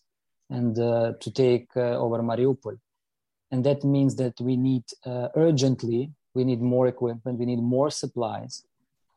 and 0.50 0.76
uh, 0.78 1.12
to 1.20 1.30
take 1.30 1.68
uh, 1.76 1.96
over 1.98 2.20
Mariupol. 2.20 2.78
And 3.52 3.64
that 3.64 3.84
means 3.84 4.16
that 4.16 4.40
we 4.40 4.56
need 4.56 4.82
uh, 5.06 5.28
urgently, 5.36 6.10
we 6.34 6.44
need 6.44 6.60
more 6.60 6.86
equipment, 6.86 7.38
we 7.38 7.46
need 7.46 7.62
more 7.62 7.90
supplies, 7.90 8.64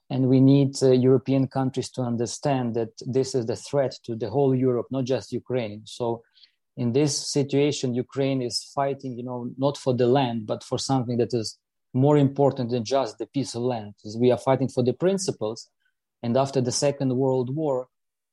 and 0.09 0.29
we 0.29 0.39
need 0.39 0.75
uh, 0.81 0.91
European 0.91 1.47
countries 1.47 1.89
to 1.91 2.01
understand 2.01 2.75
that 2.75 2.89
this 3.05 3.33
is 3.33 3.45
the 3.45 3.55
threat 3.55 3.93
to 4.05 4.15
the 4.15 4.29
whole 4.29 4.53
Europe, 4.53 4.87
not 4.91 5.05
just 5.05 5.31
Ukraine. 5.31 5.81
So 5.85 6.23
in 6.77 6.91
this 6.91 7.15
situation, 7.31 7.93
Ukraine 7.93 8.41
is 8.41 8.71
fighting, 8.75 9.17
you 9.17 9.23
know, 9.23 9.49
not 9.57 9.77
for 9.77 9.93
the 9.93 10.07
land, 10.07 10.45
but 10.45 10.63
for 10.63 10.77
something 10.77 11.17
that 11.17 11.33
is 11.33 11.57
more 11.93 12.17
important 12.17 12.71
than 12.71 12.83
just 12.83 13.17
the 13.17 13.25
piece 13.25 13.55
of 13.55 13.61
land. 13.61 13.93
We 14.17 14.31
are 14.31 14.37
fighting 14.37 14.67
for 14.67 14.83
the 14.83 14.93
principles 14.93 15.69
and 16.25 16.37
after 16.37 16.59
the 16.59 16.71
Second 16.71 17.15
World 17.15 17.55
War, 17.55 17.87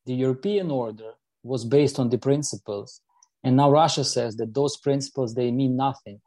the 0.06 0.14
European 0.14 0.70
order 0.70 1.12
was 1.42 1.66
based 1.66 1.98
on 1.98 2.08
the 2.08 2.16
principles. 2.16 3.02
And 3.44 3.56
now 3.56 3.70
Russia 3.70 4.02
says 4.02 4.36
that 4.36 4.54
those 4.54 4.78
principles, 4.78 5.34
they 5.34 5.50
mean 5.50 5.76
nothing. 5.76 6.22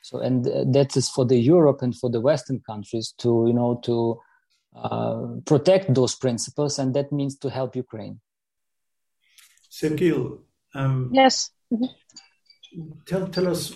So, 0.00 0.20
and 0.20 0.44
that 0.44 0.96
is 0.96 1.08
for 1.08 1.24
the 1.24 1.38
Europe 1.38 1.82
and 1.82 1.94
for 1.94 2.10
the 2.10 2.20
Western 2.20 2.60
countries 2.60 3.14
to, 3.18 3.44
you 3.46 3.52
know, 3.52 3.80
to 3.84 4.20
uh, 4.76 5.26
protect 5.44 5.92
those 5.94 6.14
principles. 6.14 6.78
And 6.78 6.94
that 6.94 7.12
means 7.12 7.36
to 7.38 7.50
help 7.50 7.76
Ukraine. 7.76 8.20
Sevgil, 9.70 10.38
um, 10.74 11.10
yes. 11.12 11.50
Tell, 13.06 13.28
tell 13.28 13.48
us 13.48 13.72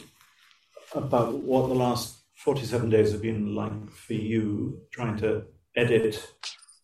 about 0.94 1.34
what 1.34 1.68
the 1.68 1.74
last 1.74 2.18
47 2.36 2.90
days 2.90 3.12
have 3.12 3.22
been 3.22 3.54
like 3.54 3.90
for 3.90 4.14
you 4.14 4.80
trying 4.90 5.16
to 5.18 5.44
edit 5.76 6.20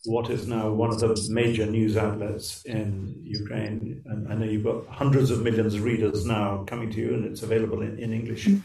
what 0.04 0.30
is 0.30 0.46
now 0.46 0.70
one 0.70 0.90
of 0.90 1.00
the 1.00 1.28
major 1.30 1.66
news 1.66 1.96
outlets 1.96 2.64
in 2.64 3.14
Ukraine. 3.22 4.02
And 4.06 4.32
I 4.32 4.34
know 4.36 4.46
you've 4.46 4.64
got 4.64 4.86
hundreds 4.86 5.30
of 5.30 5.42
millions 5.42 5.74
of 5.74 5.82
readers 5.82 6.24
now 6.24 6.64
coming 6.66 6.90
to 6.92 6.98
you, 6.98 7.14
and 7.14 7.24
it's 7.24 7.42
available 7.42 7.82
in, 7.82 7.98
in 7.98 8.12
English 8.12 8.46
mm. 8.46 8.62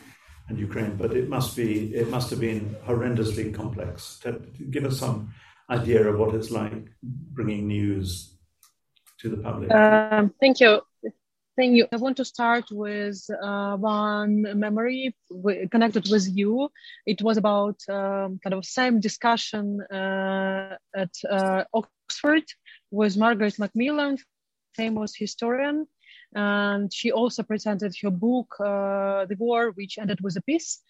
And 0.47 0.57
Ukraine. 0.57 0.95
But 0.97 1.15
it 1.15 1.29
must 1.29 1.55
be 1.55 1.93
it 1.95 2.09
must 2.09 2.29
have 2.31 2.39
been 2.39 2.75
horrendously 2.85 3.53
complex. 3.53 4.19
To 4.23 4.31
give 4.69 4.85
us 4.85 4.99
some 4.99 5.33
idea 5.69 6.07
of 6.07 6.19
what 6.19 6.35
it's 6.35 6.51
like 6.51 6.91
bringing 7.03 7.67
news 7.67 8.35
to 9.19 9.29
the 9.29 9.37
public. 9.37 9.71
Um, 9.71 10.33
thank 10.39 10.59
you. 10.59 10.81
Thank 11.55 11.75
you. 11.75 11.87
I 11.91 11.97
want 11.97 12.17
to 12.17 12.25
start 12.25 12.65
with 12.71 13.23
uh, 13.29 13.77
one 13.77 14.41
memory 14.59 15.15
connected 15.69 16.09
with 16.09 16.27
you. 16.35 16.69
It 17.05 17.21
was 17.21 17.37
about 17.37 17.77
um, 17.87 18.39
kind 18.43 18.55
of 18.55 18.65
same 18.65 18.99
discussion 18.99 19.79
uh, 19.81 20.77
at 20.95 21.13
uh, 21.29 21.63
Oxford 21.71 22.43
with 22.89 23.17
Margaret 23.17 23.59
Macmillan, 23.59 24.17
famous 24.75 25.15
historian, 25.15 25.87
and 26.35 26.91
she 26.93 27.11
also 27.11 27.43
presented 27.43 27.95
her 28.01 28.11
book, 28.11 28.55
uh, 28.59 29.25
"The 29.25 29.35
War 29.37 29.71
Which 29.71 29.97
Ended 29.97 30.19
with 30.21 30.35
a 30.37 30.41
Peace." 30.41 30.81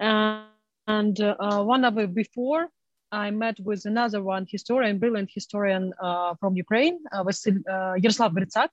and 0.00 1.20
uh, 1.20 1.62
one 1.64 1.84
hour 1.84 2.06
before, 2.06 2.68
I 3.12 3.30
met 3.30 3.58
with 3.60 3.84
another 3.84 4.22
one 4.22 4.46
historian, 4.48 4.98
brilliant 4.98 5.30
historian 5.32 5.92
uh, 6.00 6.34
from 6.40 6.56
Ukraine, 6.56 6.98
uh, 7.12 7.24
Vasil, 7.24 7.56
uh, 7.68 7.94
Yaroslav 7.94 8.32
Hrytsak, 8.32 8.70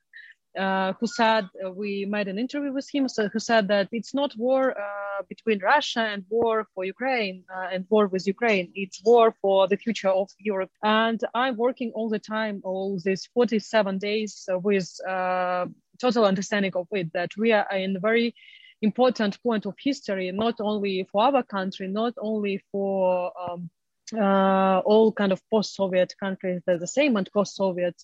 uh, 0.57 0.93
who 0.99 1.07
said 1.07 1.49
uh, 1.65 1.71
we 1.71 2.05
made 2.05 2.27
an 2.27 2.39
interview 2.39 2.71
with 2.71 2.87
him 2.93 3.09
so, 3.09 3.27
who 3.27 3.39
said 3.39 3.67
that 3.67 3.89
it's 3.91 4.13
not 4.13 4.35
war 4.37 4.71
uh, 4.71 5.21
between 5.27 5.59
russia 5.59 5.99
and 5.99 6.23
war 6.29 6.65
for 6.73 6.85
ukraine 6.85 7.43
uh, 7.53 7.67
and 7.73 7.85
war 7.89 8.07
with 8.07 8.25
ukraine 8.25 8.71
it's 8.73 9.01
war 9.03 9.33
for 9.41 9.67
the 9.67 9.75
future 9.75 10.09
of 10.09 10.29
europe 10.39 10.71
and 10.83 11.19
i'm 11.33 11.57
working 11.57 11.91
all 11.93 12.09
the 12.09 12.19
time 12.19 12.61
all 12.63 12.97
these 13.03 13.27
47 13.33 13.97
days 13.97 14.47
with 14.63 14.89
uh, 15.07 15.65
total 15.99 16.25
understanding 16.25 16.71
of 16.75 16.87
it 16.91 17.11
that 17.13 17.31
we 17.37 17.51
are 17.51 17.67
in 17.71 17.95
a 17.95 17.99
very 17.99 18.33
important 18.81 19.41
point 19.41 19.65
of 19.65 19.73
history 19.79 20.31
not 20.31 20.55
only 20.59 21.07
for 21.11 21.23
our 21.23 21.43
country 21.43 21.87
not 21.87 22.13
only 22.17 22.61
for 22.71 23.31
um, 23.39 23.69
uh, 24.13 24.79
all 24.79 25.11
kind 25.11 25.31
of 25.31 25.41
post-soviet 25.49 26.13
countries 26.19 26.61
they're 26.65 26.77
the 26.77 26.87
same 26.87 27.15
and 27.17 27.29
post-soviet 27.31 27.95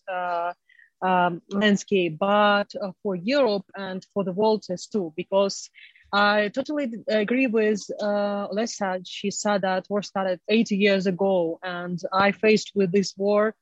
um, 1.01 1.41
landscape, 1.50 2.17
but 2.19 2.71
uh, 2.81 2.91
for 3.01 3.15
Europe 3.15 3.65
and 3.75 4.05
for 4.13 4.24
the 4.24 4.31
world 4.31 4.65
as 4.69 4.88
too, 4.88 5.13
because 5.15 5.69
I 6.13 6.50
totally 6.50 6.91
agree 7.07 7.48
with 7.48 7.81
uh. 8.01 8.48
She 9.05 9.31
said 9.31 9.62
that 9.62 9.86
war 9.89 10.01
started 10.01 10.39
80 10.50 10.75
years 10.75 11.07
ago, 11.07 11.60
and 11.63 12.00
I 12.12 12.31
faced 12.31 12.74
with 12.75 12.91
this 12.91 13.13
war, 13.17 13.55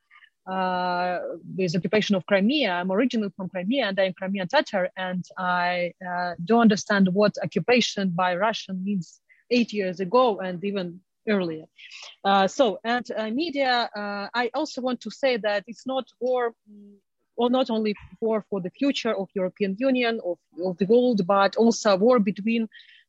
uh, 0.50 1.20
occupation 1.76 2.16
of 2.16 2.26
Crimea. 2.26 2.72
I'm 2.72 2.92
originally 2.92 3.32
from 3.36 3.50
Crimea, 3.50 3.88
and 3.88 4.00
I'm 4.00 4.14
Crimean 4.14 4.48
Tatar, 4.48 4.90
and 4.98 5.24
I 5.38 5.94
uh, 6.08 6.34
don't 6.44 6.62
understand 6.62 7.10
what 7.14 7.34
occupation 7.44 8.10
by 8.10 8.36
Russian 8.36 8.84
means 8.84 9.22
eight 9.52 9.74
years 9.74 10.00
ago, 10.00 10.40
and 10.40 10.64
even 10.64 11.02
earlier. 11.28 11.66
Uh, 12.24 12.48
so, 12.48 12.80
and 12.84 13.06
uh, 13.16 13.30
media, 13.30 13.90
uh, 13.96 14.28
I 14.34 14.50
also 14.54 14.82
want 14.82 15.02
to 15.02 15.12
say 15.12 15.38
that 15.38 15.64
it's 15.68 15.86
not 15.86 16.06
war 16.20 16.54
or 17.36 17.50
not 17.50 17.70
only 17.70 17.96
war 18.20 18.44
for 18.50 18.60
the 18.60 18.70
future 18.72 19.16
of 19.16 19.30
European 19.34 19.76
Union, 19.80 20.20
of, 20.26 20.38
of 20.66 20.78
the 20.78 20.86
world, 20.86 21.26
but 21.26 21.56
also 21.56 21.96
war 21.96 22.20
between 22.20 22.68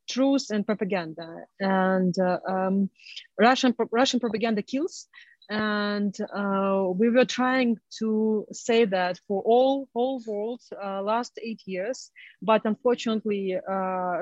truth 0.08 0.46
and 0.50 0.64
propaganda. 0.64 1.44
And 1.58 2.16
uh, 2.18 2.38
um, 2.46 2.90
Russian, 3.38 3.74
Russian 3.90 4.20
propaganda 4.20 4.62
kills, 4.62 5.08
and 5.50 6.16
uh, 6.32 6.84
we 6.94 7.10
were 7.10 7.24
trying 7.24 7.76
to 7.98 8.46
say 8.52 8.84
that 8.84 9.18
for 9.26 9.42
all 9.44 9.88
whole 9.92 10.22
world 10.26 10.60
uh, 10.82 11.02
last 11.02 11.38
eight 11.42 11.60
years 11.66 12.12
but 12.40 12.62
unfortunately 12.64 13.56
uh, 13.56 13.72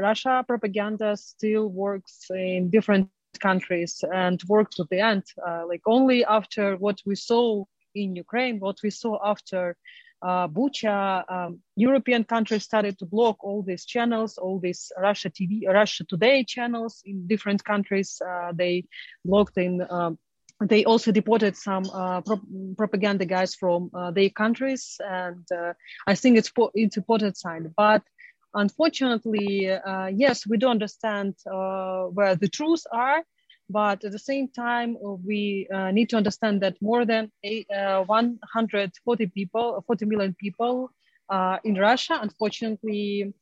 russia 0.01 0.43
propaganda 0.49 1.17
still 1.17 1.69
works 1.69 2.27
in 2.31 2.71
different 2.71 3.09
countries 3.41 4.03
and 4.13 4.43
worked 4.49 4.75
to 4.75 4.87
the 4.91 4.99
end 4.99 5.23
uh, 5.47 5.63
like 5.69 5.83
only 5.87 6.25
after 6.25 6.77
what 6.79 6.99
we 7.05 7.15
saw 7.15 7.63
in 7.95 8.17
ukraine 8.17 8.59
what 8.59 8.79
we 8.83 8.91
saw 8.91 9.19
after 9.23 9.77
uh, 10.21 10.49
Bucha, 10.49 11.23
um, 11.31 11.61
European 11.77 12.25
countries 12.25 12.65
started 12.65 12.99
to 12.99 13.07
block 13.07 13.37
all 13.45 13.63
these 13.63 13.85
channels, 13.85 14.37
all 14.37 14.59
these 14.59 14.91
Russia 15.01 15.31
TV, 15.31 15.65
Russia 15.69 16.05
Today 16.09 16.43
channels 16.43 17.03
in 17.05 17.29
different 17.29 17.65
countries. 17.65 18.21
Uh, 18.21 18.51
they 18.53 18.85
blocked 19.25 19.57
in 19.59 19.87
um, 19.89 20.19
they 20.61 20.85
also 20.85 21.13
deported 21.13 21.57
some 21.57 21.85
uh, 21.93 22.21
pro- 22.21 22.41
propaganda 22.77 23.25
guys 23.25 23.55
from 23.55 23.91
uh, 23.95 24.11
their 24.11 24.31
countries, 24.31 25.01
and 25.09 25.47
uh, 25.53 25.73
I 26.07 26.15
think 26.15 26.37
it's 26.37 26.53
it's 26.75 26.97
important 26.97 27.37
sign. 27.37 27.73
But 27.77 28.03
unfortunately, 28.55 29.71
uh, 29.71 30.07
yes, 30.07 30.47
we 30.47 30.57
do 30.57 30.69
understand 30.69 31.35
uh, 31.51 32.05
where 32.07 32.35
the 32.35 32.49
truths 32.49 32.87
are, 32.93 33.23
but 33.71 34.05
at 34.05 34.11
the 34.11 34.19
same 34.19 34.49
time, 34.49 34.97
we 35.25 35.69
uh, 35.73 35.93
need 35.93 36.09
to 36.11 36.17
understand 36.17 36.61
that 36.63 36.77
more 36.83 37.05
than 37.05 37.31
eight, 37.45 37.67
140 37.69 39.27
people, 39.27 39.85
40 39.87 40.07
million 40.07 40.35
people 40.41 40.91
in 41.65 41.75
Russia, 41.77 42.19
unfortunately, 42.21 43.33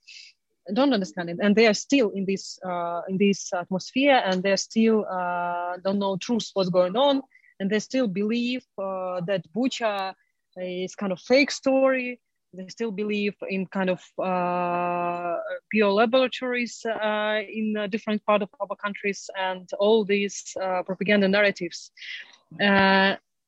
don't 0.74 0.92
understand 0.92 1.30
it. 1.30 1.38
And 1.40 1.54
they 1.54 1.66
are 1.66 1.74
still 1.74 2.10
in 2.10 2.24
this 2.24 2.58
uh, 2.64 3.02
in 3.08 3.18
this 3.18 3.52
atmosphere 3.52 4.22
and 4.24 4.42
they 4.42 4.56
still 4.56 5.04
uh, 5.06 5.76
don't 5.84 5.98
know 5.98 6.16
truth 6.16 6.50
what's 6.54 6.70
going 6.70 6.96
on. 6.96 7.22
And 7.60 7.70
they 7.70 7.78
still 7.78 8.06
believe 8.06 8.64
uh, 8.78 9.20
that 9.26 9.44
bucha 9.54 10.14
is 10.56 10.94
kind 10.94 11.12
of 11.12 11.20
fake 11.20 11.50
story. 11.50 12.20
They 12.52 12.68
still 12.68 12.90
believe 12.90 13.34
in 13.48 13.66
kind 13.66 13.90
of 13.90 14.00
uh, 14.22 15.36
pure 15.70 15.90
laboratories 15.90 16.84
uh, 16.86 17.40
in 17.48 17.74
different 17.90 18.24
part 18.24 18.42
of 18.42 18.48
our 18.60 18.76
countries 18.76 19.28
and 19.38 19.68
all 19.78 20.04
these 20.04 20.56
uh, 20.60 20.82
propaganda 20.82 21.28
narratives 21.28 21.90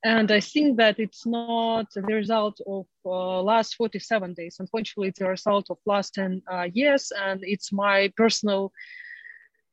and 0.05 0.31
I 0.31 0.40
think 0.40 0.76
that 0.76 0.99
it's 0.99 1.26
not 1.26 1.93
the 1.93 2.02
result 2.02 2.61
of 2.67 2.87
uh, 3.05 3.43
last 3.43 3.75
47 3.75 4.35
days. 4.35 4.57
Unfortunately, 4.61 5.09
it's 5.09 5.21
a 5.21 5.28
result 5.28 5.71
of 5.71 5.78
last 5.87 6.14
10 6.14 6.43
uh, 6.52 6.69
years, 6.73 7.12
and 7.17 7.40
it's 7.43 7.73
my 7.73 8.12
personal 8.17 8.73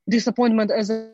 disappointment 0.09 0.71
as 0.71 0.89
a 0.89 1.11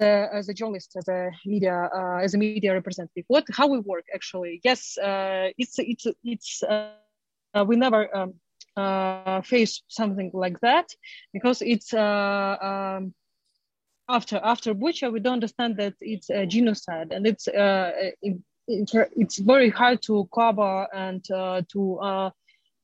uh, 0.00 0.28
as 0.32 0.48
a 0.48 0.54
journalist, 0.54 0.96
as 0.96 1.08
a 1.08 1.30
media, 1.46 1.88
uh, 1.94 2.16
as 2.16 2.34
a 2.34 2.38
media 2.38 2.72
representative. 2.74 3.24
What, 3.28 3.44
how 3.52 3.68
we 3.68 3.78
work 3.78 4.04
actually? 4.14 4.60
Yes, 4.64 4.98
uh, 4.98 5.50
it's 5.56 5.78
it's 5.78 6.06
it's 6.24 6.62
uh, 6.64 7.64
we 7.64 7.76
never 7.76 8.08
um, 8.14 9.42
face 9.42 9.82
something 9.88 10.30
like 10.34 10.60
that 10.60 10.88
because 11.32 11.62
it's. 11.62 11.94
Um, 11.94 13.14
after 14.08 14.40
after 14.42 14.74
Bucha, 14.74 15.12
we 15.12 15.20
don't 15.20 15.34
understand 15.34 15.76
that 15.78 15.94
it's 16.00 16.30
a 16.30 16.46
genocide, 16.46 17.12
and 17.12 17.26
it's 17.26 17.48
uh, 17.48 17.92
it, 18.22 18.38
it's 18.66 19.38
very 19.38 19.70
hard 19.70 20.02
to 20.02 20.28
cover 20.34 20.86
and 20.94 21.24
uh, 21.30 21.62
to 21.72 21.98
uh, 21.98 22.30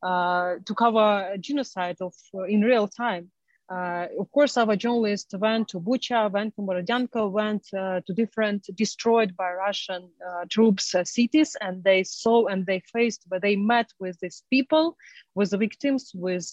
uh, 0.03 0.55
to 0.65 0.75
cover 0.75 1.37
genocide 1.41 1.97
of 2.01 2.15
uh, 2.35 2.45
in 2.45 2.63
real 2.63 2.89
time. 2.89 3.31
Uh, 3.71 4.09
of 4.19 4.29
course, 4.33 4.57
our 4.57 4.75
journalists 4.75 5.33
went 5.39 5.69
to 5.69 5.79
Bucha, 5.79 6.29
went 6.33 6.57
to 6.57 6.63
Borodyanka, 6.63 7.31
went 7.31 7.65
uh, 7.73 8.01
to 8.05 8.13
different 8.13 8.67
destroyed 8.75 9.37
by 9.37 9.53
Russian 9.53 10.11
troops 10.49 10.93
cities, 11.05 11.57
and 11.61 11.85
they 11.85 12.03
saw 12.03 12.47
and 12.47 12.67
they 12.67 12.83
faced, 12.93 13.27
but 13.29 13.43
they 13.43 13.55
met 13.55 13.89
with 14.01 14.19
these 14.21 14.43
people, 14.51 14.97
with 15.37 15.51
the 15.51 15.57
victims, 15.57 16.11
with 16.17 16.51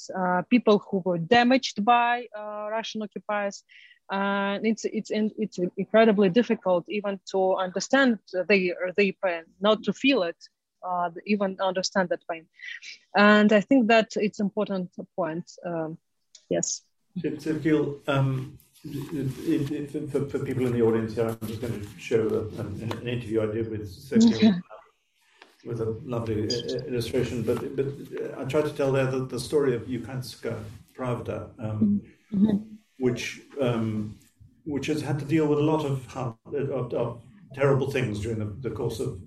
people 0.52 0.78
who 0.92 1.02
were 1.06 1.18
damaged 1.18 1.84
by 1.84 2.28
Russian 2.70 3.02
occupiers 3.02 3.64
and 4.12 4.66
it's 4.66 4.86
it's 4.86 5.12
it's 5.12 5.60
incredibly 5.78 6.30
difficult 6.30 6.86
even 6.88 7.20
to 7.32 7.56
understand 7.56 8.20
the 8.32 8.43
their 8.96 9.12
pain, 9.24 9.43
not 9.60 9.84
to 9.84 9.93
feel 9.93 10.24
it, 10.24 10.38
uh, 10.84 11.10
even 11.26 11.58
understand 11.60 12.10
that 12.10 12.22
pain. 12.30 12.46
And 13.15 13.52
I 13.52 13.62
think 13.62 13.88
that 13.88 14.10
it's 14.15 14.39
important 14.39 14.91
point. 15.15 15.52
Um, 15.65 15.98
yes. 16.50 16.84
So, 17.39 18.00
um, 18.08 18.60
for, 20.12 20.26
for 20.30 20.39
people 20.39 20.67
in 20.67 20.74
the 20.74 20.84
audience 20.84 21.15
here, 21.15 21.28
I'm 21.28 21.48
just 21.48 21.62
going 21.62 21.82
to 21.82 21.88
show 22.00 22.50
an, 22.60 22.91
an 23.02 23.08
interview 23.08 23.41
I 23.41 23.48
did 23.48 23.70
with 23.72 23.89
Sevgil. 23.89 24.62
with 25.65 25.82
a 25.82 26.00
lovely 26.06 26.48
illustration, 26.88 27.43
but 27.43 27.76
but 27.76 27.88
I 28.38 28.46
tried 28.46 28.65
to 28.65 28.74
tell 28.74 28.91
there 28.93 29.08
the, 29.08 29.26
the 29.26 29.39
story 29.39 29.76
of 29.76 29.82
Ukrainska 29.82 30.63
Pravda, 30.96 31.50
um, 31.60 32.02
mm-hmm 32.34 32.77
which 33.00 33.42
um, 33.62 34.18
which 34.66 34.88
has 34.88 35.02
had 35.02 35.18
to 35.20 35.26
deal 35.26 35.48
with 35.48 35.60
a 35.60 35.62
lot 35.62 35.86
of, 35.86 36.16
of, 36.18 36.94
of 36.94 37.22
terrible 37.54 37.90
things 37.90 38.20
during 38.20 38.38
the, 38.38 38.70
the 38.70 38.76
course 38.76 39.00
of 39.00 39.22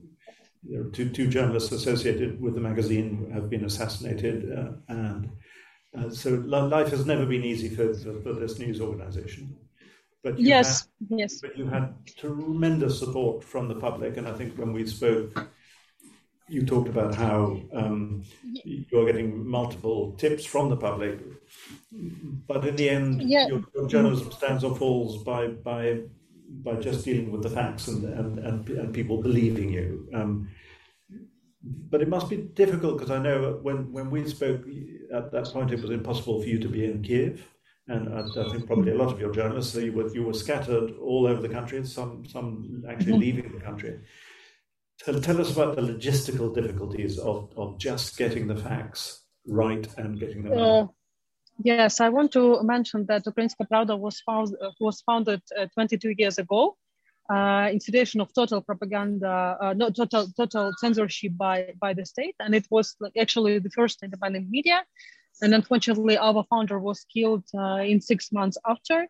you 0.68 0.76
know, 0.76 0.90
two, 0.90 1.08
two 1.08 1.26
journalists 1.26 1.72
associated 1.72 2.38
with 2.40 2.54
the 2.54 2.60
magazine 2.60 3.30
have 3.32 3.48
been 3.48 3.64
assassinated, 3.64 4.52
uh, 4.52 4.72
and 4.88 5.30
uh, 5.96 6.10
so 6.10 6.30
life 6.30 6.90
has 6.90 7.06
never 7.06 7.24
been 7.24 7.42
easy 7.42 7.68
for, 7.68 7.94
for, 7.94 8.20
for 8.20 8.32
this 8.34 8.58
news 8.58 8.80
organization. 8.80 9.56
But 10.22 10.38
yes, 10.38 10.88
had, 11.08 11.18
yes. 11.18 11.40
But 11.40 11.56
you 11.56 11.66
had 11.66 11.94
tremendous 12.18 12.98
support 12.98 13.42
from 13.42 13.68
the 13.68 13.76
public, 13.76 14.18
and 14.18 14.28
I 14.28 14.34
think 14.34 14.58
when 14.58 14.74
we 14.74 14.86
spoke 14.86 15.48
you 16.50 16.66
talked 16.66 16.88
about 16.88 17.14
how 17.14 17.60
um, 17.72 18.24
you're 18.64 19.06
getting 19.06 19.46
multiple 19.46 20.12
tips 20.18 20.44
from 20.44 20.68
the 20.68 20.76
public, 20.76 21.20
but 22.46 22.66
in 22.66 22.76
the 22.76 22.90
end, 22.90 23.22
yeah. 23.22 23.46
your, 23.46 23.62
your, 23.74 23.88
journalism 23.88 24.32
stands 24.32 24.64
or 24.64 24.74
falls 24.74 25.22
by 25.22 25.46
by 25.46 26.00
by 26.62 26.74
just 26.74 27.04
dealing 27.04 27.30
with 27.30 27.42
the 27.42 27.50
facts 27.50 27.86
and 27.88 28.04
and, 28.04 28.38
and, 28.40 28.68
and 28.68 28.92
people 28.92 29.22
believing 29.22 29.70
you. 29.70 30.08
Um, 30.12 30.48
but 31.62 32.00
it 32.00 32.08
must 32.08 32.28
be 32.28 32.36
difficult 32.36 32.98
because 32.98 33.10
I 33.10 33.18
know 33.18 33.58
when, 33.62 33.92
when 33.92 34.10
we 34.10 34.26
spoke 34.28 34.62
at 35.14 35.30
that 35.32 35.44
point, 35.46 35.72
it 35.72 35.82
was 35.82 35.90
impossible 35.90 36.40
for 36.40 36.48
you 36.48 36.58
to 36.58 36.68
be 36.68 36.84
in 36.84 37.02
Kiev. 37.02 37.46
And 37.88 38.08
I, 38.14 38.20
I 38.20 38.50
think 38.50 38.66
probably 38.66 38.92
a 38.92 38.94
lot 38.94 39.12
of 39.12 39.20
your 39.20 39.32
journalists, 39.32 39.74
you 39.74 39.92
were, 39.92 40.08
you 40.14 40.22
were 40.22 40.32
scattered 40.32 40.92
all 41.02 41.26
over 41.26 41.42
the 41.42 41.48
country, 41.48 41.84
some, 41.84 42.24
some 42.24 42.84
actually 42.88 43.18
leaving 43.18 43.52
the 43.52 43.60
country. 43.60 44.00
Tell, 45.04 45.20
tell 45.20 45.40
us 45.40 45.50
about 45.52 45.76
the 45.76 45.82
logistical 45.82 46.54
difficulties 46.54 47.18
of, 47.18 47.50
of 47.56 47.78
just 47.78 48.18
getting 48.18 48.46
the 48.46 48.56
facts 48.56 49.24
right 49.46 49.86
and 49.96 50.20
getting 50.20 50.42
them 50.42 50.58
uh, 50.58 50.86
Yes, 51.62 52.00
I 52.00 52.08
want 52.08 52.32
to 52.32 52.62
mention 52.62 53.04
that 53.06 53.24
Ukrainska 53.24 53.66
Pravda 53.70 53.98
was, 53.98 54.20
found, 54.20 54.56
was 54.80 55.02
founded 55.02 55.42
uh, 55.58 55.66
22 55.74 56.14
years 56.16 56.38
ago 56.38 56.76
uh, 57.30 57.68
in 57.70 57.80
situation 57.80 58.20
of 58.20 58.32
total 58.32 58.62
propaganda, 58.62 59.56
uh, 59.60 59.74
no, 59.74 59.90
total 59.90 60.26
total 60.36 60.72
censorship 60.78 61.32
by, 61.36 61.72
by 61.78 61.92
the 61.92 62.06
state. 62.06 62.34
And 62.40 62.54
it 62.54 62.66
was 62.70 62.96
actually 63.18 63.58
the 63.58 63.70
first 63.70 64.02
independent 64.02 64.48
media. 64.48 64.84
And 65.42 65.54
unfortunately, 65.54 66.16
our 66.16 66.44
founder 66.50 66.78
was 66.78 67.04
killed 67.12 67.44
uh, 67.54 67.82
in 67.92 68.00
six 68.00 68.32
months 68.32 68.56
after 68.66 69.06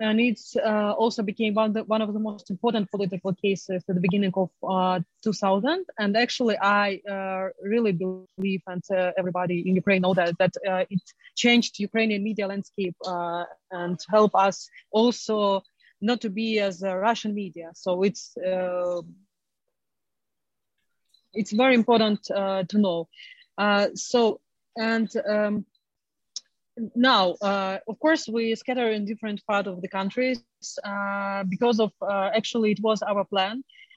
and 0.00 0.18
it 0.18 0.40
uh, 0.64 0.92
also 0.92 1.22
became 1.22 1.54
one 1.54 1.68
of, 1.68 1.74
the, 1.74 1.84
one 1.84 2.00
of 2.00 2.12
the 2.12 2.18
most 2.18 2.50
important 2.50 2.90
political 2.90 3.34
cases 3.34 3.84
at 3.88 3.94
the 3.94 4.00
beginning 4.00 4.32
of 4.34 4.50
uh, 4.68 4.98
2000 5.22 5.84
and 5.98 6.16
actually 6.16 6.56
i 6.58 7.00
uh, 7.08 7.48
really 7.62 7.92
believe 7.92 8.62
and 8.66 8.82
uh, 8.90 9.12
everybody 9.18 9.60
in 9.68 9.76
ukraine 9.76 10.02
know 10.02 10.14
that 10.14 10.36
that 10.38 10.54
uh, 10.68 10.84
it 10.90 11.02
changed 11.36 11.78
ukrainian 11.78 12.22
media 12.22 12.46
landscape 12.46 12.96
uh, 13.06 13.44
and 13.70 13.98
help 14.08 14.34
us 14.34 14.68
also 14.90 15.62
not 16.00 16.20
to 16.20 16.30
be 16.30 16.58
as 16.58 16.82
a 16.82 16.96
russian 16.96 17.34
media. 17.34 17.70
So 17.74 18.02
it's 18.02 18.34
it's 21.34 21.52
very 21.52 21.74
important 21.74 22.24
to 22.24 22.78
know. 22.78 23.08
So 23.94 24.40
and 24.76 25.10
um, 25.28 25.66
now, 26.94 27.34
uh, 27.42 27.78
of 27.88 27.98
course, 28.00 28.28
we 28.28 28.54
scatter 28.54 28.90
in 28.90 29.04
different 29.06 29.44
part 29.46 29.66
of 29.66 29.80
the 29.82 29.88
countries 29.88 30.46
uh, 30.60 31.20
because 31.22 31.54
of 31.54 31.68
uh, 31.78 32.06
actually 32.10 32.50
it 32.50 32.54
was 32.58 32.80
our 32.80 33.04
plan. 33.06 33.44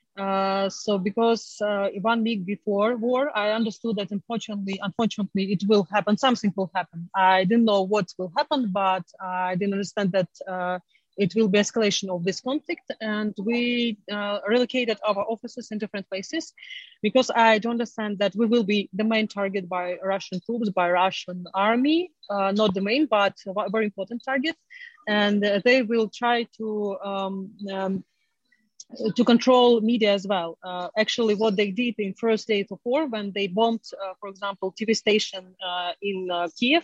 Uh, 0.02 0.68
so 0.70 0.98
because 0.98 1.58
uh, 1.62 1.88
one 2.02 2.24
week 2.24 2.46
before 2.46 2.96
war, 2.96 3.32
I 3.36 3.52
understood 3.52 3.96
that 3.98 4.12
unfortunately, 4.12 4.80
unfortunately, 4.82 5.46
it 5.54 5.64
will 5.68 5.86
happen. 5.92 6.18
Something 6.18 6.54
will 6.56 6.72
happen. 6.74 7.10
I 7.16 7.44
didn't 7.46 7.66
know 7.66 7.84
what 7.84 8.08
will 8.18 8.32
happen, 8.38 8.70
but 8.72 9.04
I 9.22 9.56
didn't 9.56 9.74
understand 9.74 10.12
that 10.14 10.30
uh, 10.48 10.80
it 11.18 11.34
will 11.36 11.48
be 11.48 11.60
escalation 11.60 12.10
of 12.10 12.24
this 12.24 12.42
conflict 12.42 12.92
and 13.02 13.34
we 13.40 13.98
uh, 14.12 14.40
relocated 14.48 14.98
our 15.08 15.24
offices 15.30 15.70
in 15.72 15.78
different 15.78 16.08
places 16.10 16.54
because 17.02 17.30
i 17.36 17.58
don't 17.60 17.74
understand 17.80 18.18
that 18.20 18.36
we 18.36 18.46
will 18.46 18.64
be 18.64 18.90
the 18.94 19.04
main 19.04 19.28
target 19.28 19.68
by 19.70 19.96
russian 20.04 20.40
troops 20.46 20.70
by 20.70 20.90
russian 20.90 21.46
army 21.54 22.12
uh, 22.30 22.52
not 22.52 22.74
the 22.74 22.82
main 22.82 23.06
but 23.06 23.36
very 23.72 23.86
important 23.86 24.24
target. 24.24 24.56
And 25.08 25.44
uh, 25.44 25.60
they 25.64 25.82
will 25.82 26.10
try 26.10 26.48
to 26.58 26.98
um, 27.04 27.52
um, 27.72 28.04
to 29.16 29.24
control 29.24 29.82
media 29.82 30.14
as 30.14 30.28
well. 30.28 30.58
Uh, 30.64 30.90
actually, 30.98 31.36
what 31.36 31.56
they 31.56 31.72
did 31.72 31.96
in 31.98 32.14
first 32.14 32.48
days 32.48 32.68
of 32.72 32.80
war 32.84 33.08
when 33.08 33.32
they 33.34 33.48
bombed, 33.48 33.82
uh, 33.94 34.14
for 34.20 34.30
example, 34.30 34.74
TV 34.74 34.96
station 34.96 35.56
uh, 35.66 35.92
in 36.02 36.30
uh, 36.32 36.48
Kiev, 36.58 36.84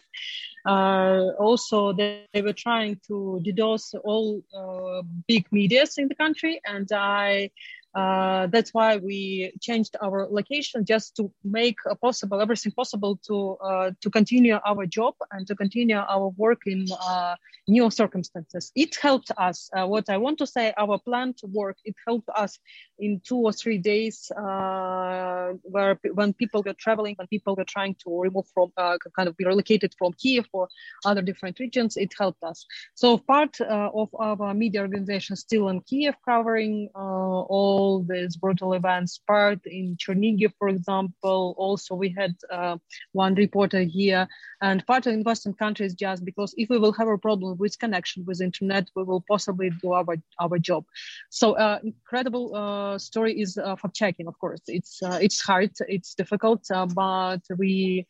uh, 0.65 1.32
also 1.39 1.93
they, 1.93 2.26
they, 2.34 2.41
were 2.41 2.54
trying 2.54 3.00
to 3.08 3.41
DDoS 3.45 3.95
all 4.04 4.41
uh, 4.56 5.02
big 5.28 5.45
medias 5.52 5.98
in 5.98 6.08
the 6.08 6.15
country, 6.15 6.60
and 6.65 6.89
I 6.91 7.52
uh, 7.95 8.45
that's 8.47 8.71
why 8.71 8.97
we 8.97 9.52
changed 9.60 9.95
our 10.02 10.28
location 10.30 10.86
just 10.86 11.15
to 11.15 11.32
make 11.43 11.78
possible 12.02 12.39
everything 12.39 12.71
possible 12.71 13.19
to 13.28 13.58
uh, 13.63 13.91
to 14.02 14.10
continue 14.12 14.60
our 14.63 14.86
job 14.86 15.15
and 15.32 15.47
to 15.47 15.56
continue 15.56 15.97
our 15.97 16.30
work 16.38 16.62
in 16.67 16.86
uh, 17.02 17.36
new 17.67 17.89
circumstances. 17.89 18.71
It 18.75 18.95
helped 19.02 19.32
us. 19.38 19.69
Uh, 19.75 19.88
what 19.88 20.08
I 20.10 20.17
want 20.17 20.38
to 20.38 20.47
say, 20.47 20.73
our 20.78 20.99
plan 20.99 21.34
to 21.39 21.47
work, 21.47 21.78
it 21.84 21.95
helped 22.08 22.30
us 22.36 22.60
in 22.99 23.21
two 23.28 23.38
or 23.38 23.54
three 23.54 23.80
days 23.80 24.32
uh, 24.38 25.54
where 25.63 25.99
when 26.13 26.34
people 26.34 26.62
were 26.63 26.73
traveling, 26.73 27.15
when 27.15 27.28
people 27.28 27.56
were 27.56 27.65
trying 27.65 27.95
to 28.04 28.21
remove 28.21 28.45
from 28.54 28.71
kind 28.78 29.28
of 29.28 29.36
be 29.36 29.45
relocated 29.45 29.95
from 29.97 30.13
Kiev 30.13 30.45
or 30.54 30.67
other 31.06 31.23
different 31.23 31.60
regions, 31.60 31.97
it 31.97 32.13
helped 32.17 32.43
us. 32.43 32.65
So 32.93 33.17
part 33.17 33.60
of 33.62 34.10
our 34.13 34.54
media 34.54 34.82
organization 34.82 35.36
still 35.36 35.69
in 35.69 35.82
Kiev 35.82 36.15
covering 36.23 36.89
all 36.93 37.79
all 37.80 38.04
these 38.04 38.36
brutal 38.36 38.74
events. 38.74 39.22
Part 39.26 39.60
in 39.65 39.96
Chernihiv, 40.02 40.52
for 40.60 40.68
example, 40.68 41.56
also 41.58 41.96
we 41.96 42.10
had 42.22 42.36
uh, 42.52 42.78
one 43.13 43.36
reporter 43.36 43.82
here, 43.82 44.28
and 44.62 44.86
part 44.86 45.08
in 45.08 45.24
Western 45.24 45.54
countries 45.54 45.94
just 45.94 46.26
because 46.26 46.54
if 46.58 46.68
we 46.70 46.78
will 46.78 46.96
have 47.00 47.08
a 47.08 47.18
problem 47.18 47.58
with 47.58 47.80
connection 47.80 48.26
with 48.28 48.42
internet, 48.42 48.86
we 48.96 49.04
will 49.04 49.24
possibly 49.34 49.70
do 49.82 49.94
our 49.94 50.15
our 50.44 50.58
job. 50.60 50.84
So 51.30 51.46
uh, 51.54 51.80
incredible 51.84 52.46
uh, 52.56 52.98
story 53.00 53.34
is 53.44 53.58
uh, 53.58 53.76
fact 53.82 53.96
checking. 53.96 54.28
Of 54.28 54.38
course, 54.44 54.63
it's 54.68 54.94
uh, 55.02 55.20
it's 55.22 55.39
hard, 55.50 55.72
it's 55.88 56.12
difficult, 56.22 56.62
uh, 56.72 56.86
but 56.86 57.44
we 57.58 58.06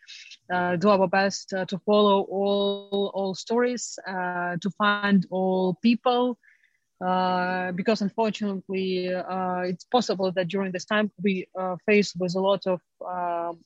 uh, 0.53 0.75
do 0.81 0.89
our 0.89 1.07
best 1.07 1.49
to 1.71 1.77
follow 1.85 2.17
all 2.37 3.11
all 3.13 3.35
stories, 3.35 3.83
to 4.63 4.69
find 4.77 5.25
all 5.29 5.77
people 5.87 6.37
uh, 7.05 7.71
because 7.73 8.01
unfortunately 8.01 9.13
uh, 9.13 9.61
it's 9.61 9.85
possible 9.85 10.31
that 10.33 10.49
during 10.49 10.71
this 10.71 10.85
time 10.85 11.09
we 11.23 11.47
uh, 11.57 11.75
face 11.85 12.13
with 12.15 12.35
a 12.35 12.39
lot 12.39 12.65
of 12.67 12.81
um, 13.07 13.59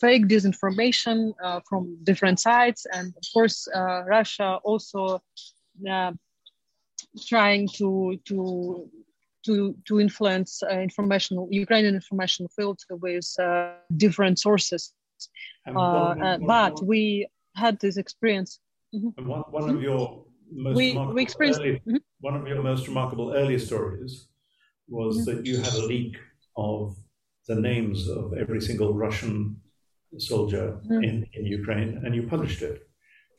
fake 0.00 0.28
disinformation 0.28 1.32
uh, 1.42 1.60
from 1.68 1.96
different 2.04 2.38
sides 2.38 2.86
and 2.92 3.08
of 3.16 3.24
course 3.34 3.66
uh, 3.74 4.04
russia 4.04 4.60
also 4.62 5.20
trying 7.26 7.68
to 7.68 8.16
to 8.24 8.88
to 9.44 9.74
to 9.84 9.98
influence 9.98 10.62
ukrainian 11.50 11.94
information 11.94 12.46
field 12.48 12.78
with 12.90 13.26
different 13.96 14.38
sources. 14.38 14.92
But 16.46 16.84
we 16.84 17.26
had 17.56 17.80
this 17.80 17.96
experience. 17.96 18.60
Mm-hmm. 18.94 19.28
one, 19.28 19.44
one 19.50 19.70
of 19.70 19.82
your 19.82 20.24
most 20.52 20.76
we, 20.76 20.96
we 20.96 21.22
experienced 21.22 21.60
early, 21.60 21.82
mm-hmm. 21.86 21.96
one 22.20 22.36
of 22.36 22.46
your 22.46 22.62
most 22.62 22.88
remarkable 22.88 23.32
earlier 23.34 23.58
stories 23.58 24.28
was 24.88 25.18
mm-hmm. 25.18 25.36
that 25.36 25.46
you 25.46 25.58
had 25.58 25.74
a 25.74 25.86
leak 25.86 26.16
of 26.56 26.96
the 27.48 27.54
names 27.54 28.08
of 28.08 28.34
every 28.34 28.60
single 28.60 28.94
Russian 28.94 29.60
soldier 30.18 30.78
mm-hmm. 30.84 31.04
in, 31.04 31.26
in 31.32 31.46
Ukraine, 31.46 32.02
and 32.04 32.14
you 32.14 32.24
published 32.24 32.62
it. 32.62 32.82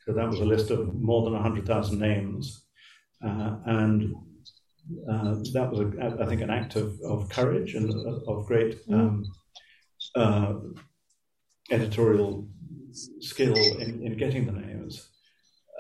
So 0.06 0.14
that 0.14 0.28
was 0.28 0.40
a 0.40 0.46
list 0.46 0.72
of 0.72 0.94
more 0.96 1.24
than 1.24 1.34
100,000 1.34 2.00
names. 2.00 2.64
Uh, 3.24 3.58
and 3.66 4.16
uh, 5.10 5.36
that 5.54 5.70
was, 5.72 5.80
a, 5.82 6.18
I 6.22 6.26
think, 6.26 6.42
an 6.42 6.50
act 6.50 6.76
of, 6.76 7.00
of 7.02 7.30
courage 7.30 7.76
and 7.76 7.94
of 8.28 8.46
great 8.48 8.88
mm-hmm. 8.88 9.00
um, 9.00 9.26
uh, 10.16 10.54
editorial 11.72 12.48
skill 13.20 13.56
in, 13.56 14.02
in 14.06 14.18
getting 14.18 14.46
the 14.46 14.54
names. 14.54 15.08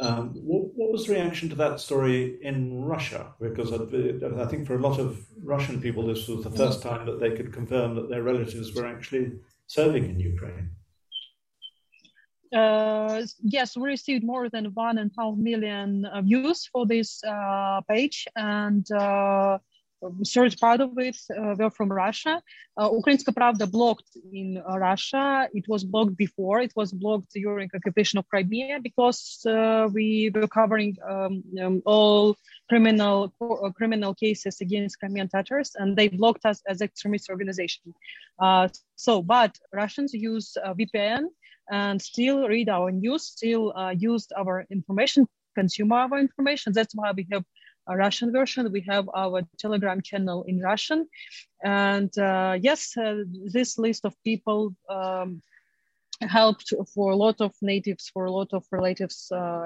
Um, 0.02 0.30
what, 0.34 0.74
what, 0.74 0.92
was 0.92 1.06
the 1.06 1.14
reaction 1.14 1.48
to 1.50 1.56
that 1.56 1.80
story 1.80 2.40
in 2.42 2.84
Russia? 2.84 3.36
Because 3.40 3.72
I, 3.72 3.76
I, 4.42 4.48
think 4.48 4.66
for 4.66 4.74
a 4.76 4.82
lot 4.82 5.00
of 5.00 5.24
Russian 5.44 5.80
people, 5.80 6.08
this 6.08 6.28
was 6.28 6.44
the 6.44 6.50
first 6.50 6.82
time 6.82 7.06
that 7.06 7.20
they 7.20 7.32
could 7.32 7.54
confirm 7.54 7.94
that 7.96 8.10
their 8.10 8.24
relatives 8.24 8.74
were 8.74 8.88
actually 8.88 9.34
serving 9.68 10.06
in 10.06 10.20
Ukraine. 10.20 10.72
Uh, 12.52 13.22
yes, 13.44 13.78
we 13.78 13.88
received 13.88 14.24
more 14.24 14.50
than 14.50 14.66
one 14.74 14.98
and 14.98 15.12
a 15.16 15.22
half 15.22 15.38
million 15.38 16.08
views 16.24 16.68
for 16.72 16.88
this 16.88 17.24
uh, 17.24 17.82
page, 17.88 18.28
and 18.36 18.92
uh, 18.92 19.60
third 20.26 20.58
part 20.60 20.82
of 20.82 20.98
it 20.98 21.18
uh, 21.38 21.56
were 21.58 21.70
from 21.70 21.92
Russia. 21.92 22.42
Uh, 22.78 22.90
Ukrainska 22.90 23.34
Pravda 23.34 23.70
blocked 23.70 24.18
in 24.34 24.58
uh, 24.58 24.78
Russia. 24.78 25.48
It 25.54 25.66
was 25.68 25.84
blocked 25.84 26.18
before. 26.18 26.62
It 26.62 26.74
was 26.76 26.92
blocked 26.92 27.32
during 27.34 27.70
occupation 27.74 28.20
of 28.20 28.28
Crimea 28.28 28.80
because 28.82 29.46
uh, 29.46 29.90
we 29.94 30.32
were 30.34 30.48
covering 30.48 30.98
um, 31.08 31.44
um, 31.62 31.82
all 31.86 32.36
criminal 32.70 33.34
uh, 33.42 33.70
criminal 33.72 34.14
cases 34.16 34.62
against 34.62 35.00
Crimean 35.00 35.30
Tatars, 35.30 35.72
and 35.76 35.96
they 35.96 36.08
blocked 36.08 36.46
us 36.46 36.62
as 36.68 36.82
extremist 36.82 37.30
organization. 37.30 37.94
Uh, 38.40 38.68
so, 38.96 39.22
but 39.22 39.58
Russians 39.74 40.14
use 40.14 40.58
VPN 40.66 41.26
and 41.70 42.02
still 42.02 42.48
read 42.48 42.70
our 42.70 42.92
news, 42.92 43.28
still 43.28 43.74
used 43.98 44.34
our 44.38 44.66
information, 44.70 45.28
consume 45.56 45.92
our 45.92 46.18
information. 46.18 46.74
That's 46.74 46.96
why 46.96 47.12
we 47.12 47.28
have 47.32 47.46
Russian 47.89 48.32
version. 48.32 48.72
We 48.72 48.82
have 48.88 49.10
our 49.13 49.41
Telegram 49.58 50.02
channel 50.02 50.44
in 50.44 50.60
Russian. 50.60 51.08
And 51.63 52.15
uh, 52.17 52.58
yes, 52.62 52.96
uh, 52.98 53.24
this 53.46 53.78
list 53.78 54.06
of 54.06 54.13
people 54.24 54.76
um, 54.89 55.41
helped 56.22 56.74
for 56.94 57.12
a 57.12 57.15
lot 57.15 57.41
of 57.41 57.54
natives, 57.62 58.10
for 58.13 58.26
a 58.26 58.32
lot 58.32 58.50
of 58.54 58.65
relatives 58.72 59.32
uh, 59.32 59.65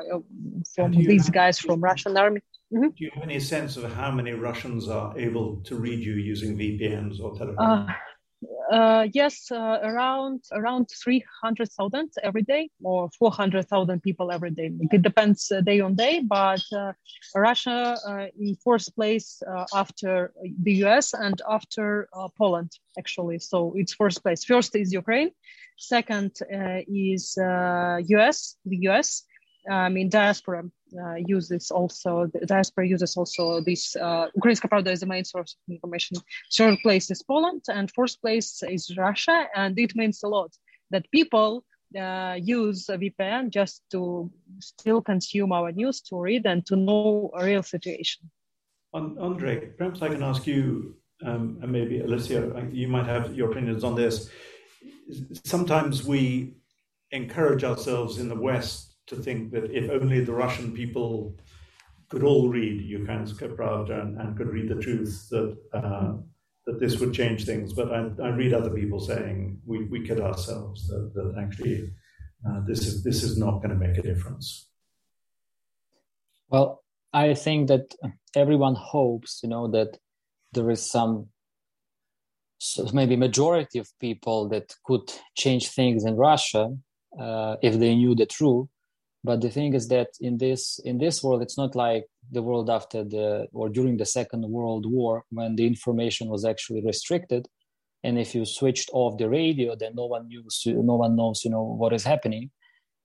from 0.74 0.92
these 0.92 1.30
guys 1.30 1.60
from 1.60 1.82
Russian 1.82 2.18
army. 2.18 2.42
Mm-hmm. 2.74 2.90
Do 2.90 3.06
you 3.06 3.12
have 3.14 3.24
any 3.24 3.40
sense 3.40 3.78
of 3.78 3.92
how 3.94 4.12
many 4.12 4.32
Russians 4.32 4.90
are 4.90 5.18
able 5.18 5.58
to 5.64 5.76
read 5.76 6.00
you 6.00 6.14
using 6.14 6.58
VPNs 6.58 7.20
or 7.20 7.38
Telegram? 7.38 7.88
Uh, 8.72 9.08
yes, 9.14 9.52
uh, 9.52 9.80
around 9.84 10.44
around 10.52 10.88
three 11.04 11.24
hundred 11.42 11.72
thousand 11.72 12.12
every 12.24 12.42
day, 12.42 12.70
or 12.84 13.10
four 13.20 13.32
hundred 13.32 13.68
thousand 13.68 14.02
people 14.02 14.32
every 14.32 14.52
day. 14.52 14.72
It 14.92 15.02
depends 15.02 15.52
uh, 15.52 15.62
day 15.62 15.80
on 15.82 15.96
day, 15.96 16.22
but 16.22 16.64
uh, 16.76 16.94
Russia 17.36 17.98
uh, 18.08 18.26
in 18.40 18.56
fourth 18.56 18.94
place 18.96 19.42
after 19.74 20.34
the 20.64 20.74
U.S. 20.86 21.14
and 21.14 21.42
after 21.50 22.10
Poland, 22.38 22.72
actually. 22.98 23.40
So 23.40 23.74
it's 23.76 23.94
first 23.94 24.24
place. 24.24 24.44
First 24.44 24.76
is 24.76 24.92
Ukraine, 24.92 25.32
second 25.78 26.32
is 26.88 27.36
U.S. 27.38 28.56
The 28.66 28.78
U.S. 28.90 29.24
I 29.70 29.90
mean 29.90 30.10
diaspora 30.10 30.64
uh, 31.04 31.16
uses 31.16 31.72
also 31.72 32.28
the 32.34 32.46
diaspora 32.46 32.88
uses 32.88 33.18
also 33.18 33.62
this 33.62 33.96
uh, 33.96 34.28
Ukrainska 34.38 34.70
Pravda 34.70 34.92
is 34.92 35.00
the 35.00 35.06
main 35.06 35.26
source 35.26 35.56
of 35.56 35.74
information. 35.74 36.18
Third 36.58 36.78
place 36.84 37.12
is 37.12 37.22
Poland, 37.24 37.64
and 37.68 37.92
fourth 37.92 38.20
place 38.22 38.64
is 38.64 38.96
Russia, 38.98 39.48
and 39.56 39.78
it 39.80 39.96
means 39.96 40.24
a 40.24 40.28
lot 40.28 40.52
that 40.92 41.10
people 41.12 41.64
uh, 42.00 42.38
use 42.42 42.88
VPN 42.88 43.50
just 43.50 43.84
to 43.92 44.32
still 44.60 45.02
consume 45.02 45.52
our 45.52 45.72
news, 45.72 46.02
to 46.02 46.20
read, 46.20 46.46
and 46.46 46.66
to 46.66 46.76
know 46.76 47.32
a 47.38 47.46
real 47.46 47.64
situation. 47.64 48.30
Andre, 48.94 49.68
perhaps 49.78 50.02
I 50.02 50.08
can 50.10 50.24
ask 50.24 50.48
you, 50.48 50.96
um, 51.24 51.60
and 51.62 51.72
maybe 51.72 52.00
Alicia, 52.00 52.70
you 52.72 52.88
might 52.88 53.06
have 53.06 53.36
your 53.36 53.52
opinions 53.52 53.84
on 53.84 53.96
this. 53.96 54.30
Sometimes 55.44 56.06
we 56.06 56.56
encourage 57.12 57.64
ourselves 57.64 58.20
in 58.20 58.30
the 58.30 58.36
West 58.36 58.85
to 59.08 59.16
think 59.16 59.52
that 59.52 59.72
if 59.72 59.90
only 59.90 60.24
the 60.24 60.34
Russian 60.34 60.74
people 60.74 61.36
could 62.10 62.24
all 62.24 62.50
read 62.50 62.82
Ukrainska 62.82 63.56
Pravda 63.56 64.02
and, 64.02 64.20
and 64.20 64.38
could 64.38 64.48
read 64.48 64.70
the 64.70 64.82
truth, 64.82 65.28
that 65.32 65.58
uh, 65.74 66.14
that 66.66 66.80
this 66.80 67.00
would 67.00 67.14
change 67.14 67.46
things. 67.46 67.74
But 67.74 67.92
I, 67.92 68.10
I, 68.24 68.30
read 68.30 68.54
other 68.54 68.72
people 68.72 69.00
saying 69.00 69.60
we, 69.66 69.86
we 69.86 70.08
kid 70.08 70.20
ourselves 70.20 70.88
that, 70.88 71.12
that 71.14 71.36
actually 71.40 71.92
uh, 72.48 72.62
this 72.68 72.88
is 72.88 73.04
this 73.04 73.24
is 73.24 73.38
not 73.38 73.58
going 73.62 73.70
to 73.70 73.76
make 73.76 73.98
a 73.98 74.02
difference. 74.02 74.68
Well, 76.50 76.84
I 77.14 77.34
think 77.34 77.68
that 77.68 77.96
everyone 78.36 78.76
hopes, 78.76 79.42
you 79.44 79.50
know, 79.50 79.68
that 79.72 79.98
there 80.54 80.70
is 80.70 80.90
some 80.90 81.28
so 82.58 82.90
maybe 82.94 83.16
majority 83.16 83.80
of 83.80 83.90
people 84.00 84.48
that 84.50 84.74
could 84.86 85.12
change 85.36 85.70
things 85.70 86.06
in 86.06 86.16
Russia 86.16 86.70
uh, 87.20 87.58
if 87.62 87.78
they 87.78 87.96
knew 87.96 88.16
the 88.16 88.26
truth 88.26 88.68
but 89.26 89.42
the 89.42 89.50
thing 89.50 89.74
is 89.74 89.88
that 89.88 90.10
in 90.22 90.38
this 90.38 90.80
in 90.90 91.00
this 91.00 91.24
world 91.24 91.42
it's 91.42 91.58
not 91.58 91.76
like 91.76 92.06
the 92.32 92.44
world 92.48 92.70
after 92.70 93.04
the 93.04 93.48
or 93.54 93.70
during 93.70 93.98
the 93.98 94.06
second 94.18 94.44
world 94.58 94.86
war 94.98 95.24
when 95.32 95.56
the 95.56 95.66
information 95.66 96.30
was 96.30 96.46
actually 96.46 96.84
restricted. 96.86 97.48
And 98.04 98.20
if 98.20 98.36
you 98.36 98.46
switched 98.46 98.90
off 98.94 99.18
the 99.18 99.30
radio 99.30 99.76
then 99.76 99.94
no 99.96 100.06
one 100.16 100.30
knows 100.30 100.62
no 100.66 100.96
one 101.06 101.16
knows 101.16 101.44
you 101.44 101.52
know 101.56 101.64
what 101.82 101.94
is 101.94 102.04
happening. 102.04 102.52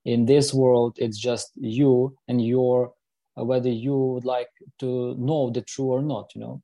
In 0.05 0.27
this 0.27 0.53
world 0.53 0.93
it's 1.05 1.19
just 1.19 1.49
you 1.57 2.15
and 2.29 2.39
your 2.55 2.93
uh, 3.39 3.45
whether 3.51 3.71
you 3.71 3.97
would 4.13 4.27
like 4.37 4.53
to 4.81 5.15
know 5.19 5.43
the 5.51 5.63
truth 5.63 5.91
or 5.97 6.03
not 6.03 6.27
you 6.35 6.43
know. 6.43 6.63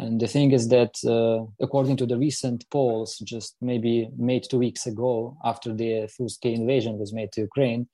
And 0.00 0.20
the 0.20 0.26
thing 0.26 0.50
is 0.50 0.68
that, 0.70 0.94
uh, 1.06 1.46
according 1.60 1.96
to 1.98 2.06
the 2.06 2.18
recent 2.18 2.68
polls, 2.70 3.10
just 3.20 3.54
maybe 3.60 4.10
made 4.16 4.42
two 4.42 4.58
weeks 4.58 4.86
ago, 4.86 5.36
after 5.44 5.72
the 5.72 6.08
full-scale 6.08 6.52
invasion 6.62 6.98
was 6.98 7.12
made 7.12 7.30
to 7.32 7.42
Ukraine, 7.42 7.86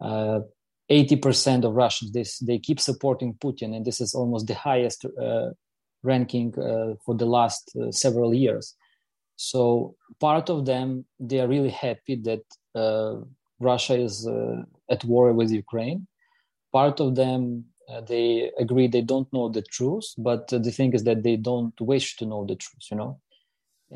uh, 0.00 0.40
80% 0.90 1.64
of 1.64 1.74
Russians 1.74 2.12
they, 2.12 2.24
they 2.46 2.58
keep 2.58 2.80
supporting 2.80 3.34
Putin, 3.34 3.74
and 3.74 3.84
this 3.84 4.00
is 4.00 4.14
almost 4.14 4.46
the 4.46 4.54
highest 4.54 5.04
uh, 5.04 5.50
ranking 6.02 6.58
uh, 6.58 6.94
for 7.04 7.14
the 7.14 7.26
last 7.26 7.74
several 7.90 8.34
years. 8.34 8.74
So 9.36 9.96
part 10.20 10.50
of 10.50 10.66
them 10.66 11.06
they 11.18 11.40
are 11.40 11.48
really 11.48 11.70
happy 11.70 12.16
that 12.16 12.44
Russia 13.58 13.96
is 13.96 14.28
at 14.90 15.04
war 15.04 15.32
with 15.32 15.50
Ukraine. 15.50 16.06
Part 16.72 17.00
of 17.00 17.14
them 17.14 17.64
uh, 17.88 18.00
they 18.00 18.50
agree 18.58 18.86
they 18.86 19.02
don't 19.02 19.30
know 19.32 19.48
the 19.48 19.60
truth 19.60 20.14
but 20.16 20.50
uh, 20.52 20.58
the 20.58 20.70
thing 20.70 20.94
is 20.94 21.04
that 21.04 21.22
they 21.22 21.36
don't 21.36 21.78
wish 21.80 22.16
to 22.16 22.24
know 22.24 22.44
the 22.46 22.56
truth 22.56 22.84
you 22.90 22.96
know 22.96 23.20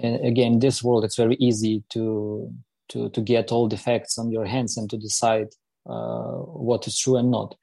and 0.02 0.24
again 0.26 0.58
this 0.58 0.82
world 0.82 1.04
it's 1.04 1.16
very 1.16 1.36
easy 1.36 1.82
to 1.88 2.52
to 2.88 3.08
to 3.10 3.22
get 3.22 3.50
all 3.50 3.66
the 3.66 3.78
facts 3.78 4.18
on 4.18 4.30
your 4.30 4.44
hands 4.44 4.76
and 4.76 4.90
to 4.90 4.98
decide 4.98 5.48
what 5.88 6.86
is 6.86 6.98
true 6.98 7.16
and 7.16 7.30
not 7.30 7.54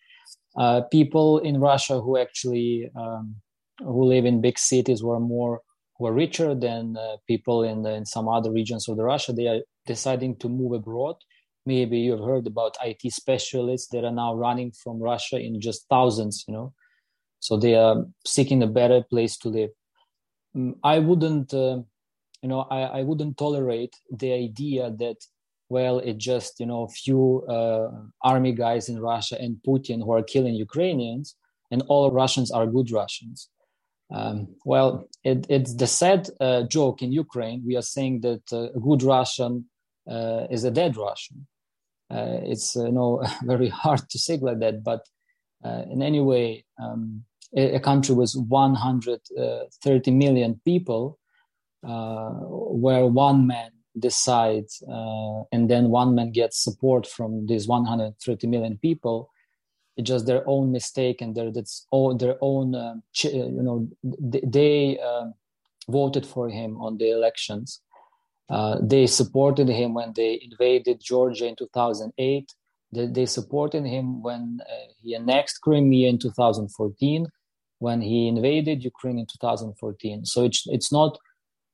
uh, 0.57 0.81
people 0.91 1.39
in 1.39 1.59
russia 1.59 1.99
who 1.99 2.17
actually 2.17 2.89
um, 2.95 3.35
who 3.79 4.05
live 4.05 4.25
in 4.25 4.41
big 4.41 4.57
cities 4.57 5.01
who 5.01 5.11
are 5.11 5.19
more 5.19 5.61
who 5.97 6.07
are 6.07 6.13
richer 6.13 6.53
than 6.53 6.97
uh, 6.97 7.15
people 7.27 7.63
in, 7.63 7.85
in 7.85 8.05
some 8.05 8.27
other 8.27 8.51
regions 8.51 8.88
of 8.88 8.97
the 8.97 9.03
russia 9.03 9.33
they 9.33 9.47
are 9.47 9.61
deciding 9.85 10.35
to 10.35 10.49
move 10.49 10.73
abroad 10.73 11.15
maybe 11.65 11.97
you've 11.97 12.19
heard 12.19 12.47
about 12.47 12.77
IT 12.83 13.11
specialists 13.11 13.88
that 13.89 14.03
are 14.03 14.11
now 14.11 14.35
running 14.35 14.71
from 14.71 14.99
Russia 14.99 15.39
in 15.39 15.59
just 15.59 15.88
thousands, 15.89 16.45
you 16.47 16.53
know. 16.53 16.73
So 17.39 17.57
they 17.57 17.75
are 17.75 18.05
seeking 18.25 18.63
a 18.63 18.67
better 18.67 19.01
place 19.01 19.38
to 19.38 19.49
live. 19.49 19.69
Mm, 20.55 20.75
I 20.83 20.99
wouldn't, 20.99 21.53
uh, 21.53 21.81
you 22.41 22.49
know, 22.49 22.61
I, 22.69 22.81
I 22.81 23.03
wouldn't 23.03 23.38
tolerate 23.38 23.95
the 24.11 24.33
idea 24.33 24.91
that, 24.99 25.17
well, 25.69 25.99
it 25.99 26.17
just, 26.17 26.60
you 26.60 26.65
know, 26.65 26.84
a 26.84 26.89
few 26.89 27.43
uh, 27.49 27.89
army 28.21 28.54
guys 28.54 28.89
in 28.89 28.99
Russia 28.99 29.38
and 29.39 29.58
Putin 29.67 30.04
who 30.04 30.12
are 30.13 30.23
killing 30.23 30.56
Ukrainians 30.56 31.36
and 31.71 31.82
all 31.88 32.12
Russians 32.12 32.51
are 32.51 32.67
good 32.67 32.91
Russians. 32.91 33.49
Um, 34.13 34.56
well, 34.63 35.10
it, 35.23 35.47
it's 35.49 35.73
the 35.73 35.88
sad 35.88 36.30
uh, 36.39 36.63
joke 36.63 37.01
in 37.01 37.12
Ukraine. 37.12 37.63
We 37.65 37.75
are 37.75 37.82
saying 37.82 38.21
that 38.21 38.43
uh, 38.54 38.69
a 38.75 38.80
good 38.80 39.01
Russian 39.01 39.65
uh, 40.10 40.45
is 40.51 40.63
a 40.63 40.71
dead 40.71 40.95
Russian 40.95 41.47
uh, 42.10 42.39
it's 42.43 42.75
you 42.75 42.91
know 42.91 43.23
very 43.43 43.69
hard 43.69 44.10
to 44.10 44.19
say 44.19 44.38
like 44.38 44.60
that 44.60 44.84
but 44.84 45.08
in 45.91 46.01
any 46.04 46.21
way 46.21 46.63
um, 46.82 47.23
a, 47.58 47.75
a, 47.75 47.80
country 47.80 48.13
with 48.13 48.34
130 48.36 50.12
million 50.12 50.62
people 50.63 51.17
where 51.82 53.08
one 53.08 53.47
man 53.47 53.71
decides 53.99 54.84
and 55.51 55.69
then 55.69 55.89
one 55.89 56.15
man 56.15 56.31
gets 56.31 56.63
support 56.63 57.08
from 57.08 57.45
these 57.47 57.67
130 57.67 58.47
million 58.47 58.77
people 58.77 59.29
it's 59.97 60.10
just 60.10 60.25
their 60.25 60.43
own 60.47 60.71
mistake 60.71 61.21
and 61.21 61.36
their 61.36 61.51
that's 61.51 61.88
all 61.91 62.15
their 62.15 62.38
own 62.41 62.75
um, 62.75 63.03
ch- 63.13 63.25
you 63.25 63.63
know 63.63 63.88
they, 64.03 64.43
they 64.45 64.99
uh, 64.99 65.27
voted 65.88 66.25
for 66.25 66.49
him 66.49 66.77
on 66.81 66.97
the 66.97 67.10
elections 67.10 67.81
uh, 68.49 68.77
they 68.81 69.08
supported 69.08 69.67
him 69.67 69.93
when 69.93 70.13
they 70.15 70.39
invaded 70.43 71.01
Georgia 71.01 71.47
in 71.47 71.55
2008. 71.55 72.53
They, 72.93 73.08
they 73.08 73.25
supported 73.25 73.86
him 73.86 74.21
when 74.21 74.60
uh, 74.62 74.91
he 75.01 75.15
annexed 75.15 75.62
Crimea 75.62 76.10
in 76.10 76.19
2014, 76.19 77.27
when 77.79 78.01
he 78.01 78.27
invaded 78.27 78.84
Ukraine 78.84 79.19
in 79.19 79.25
2014. 79.25 80.25
So 80.25 80.43
it's, 80.43 80.63
it's 80.67 80.91
not, 80.91 81.17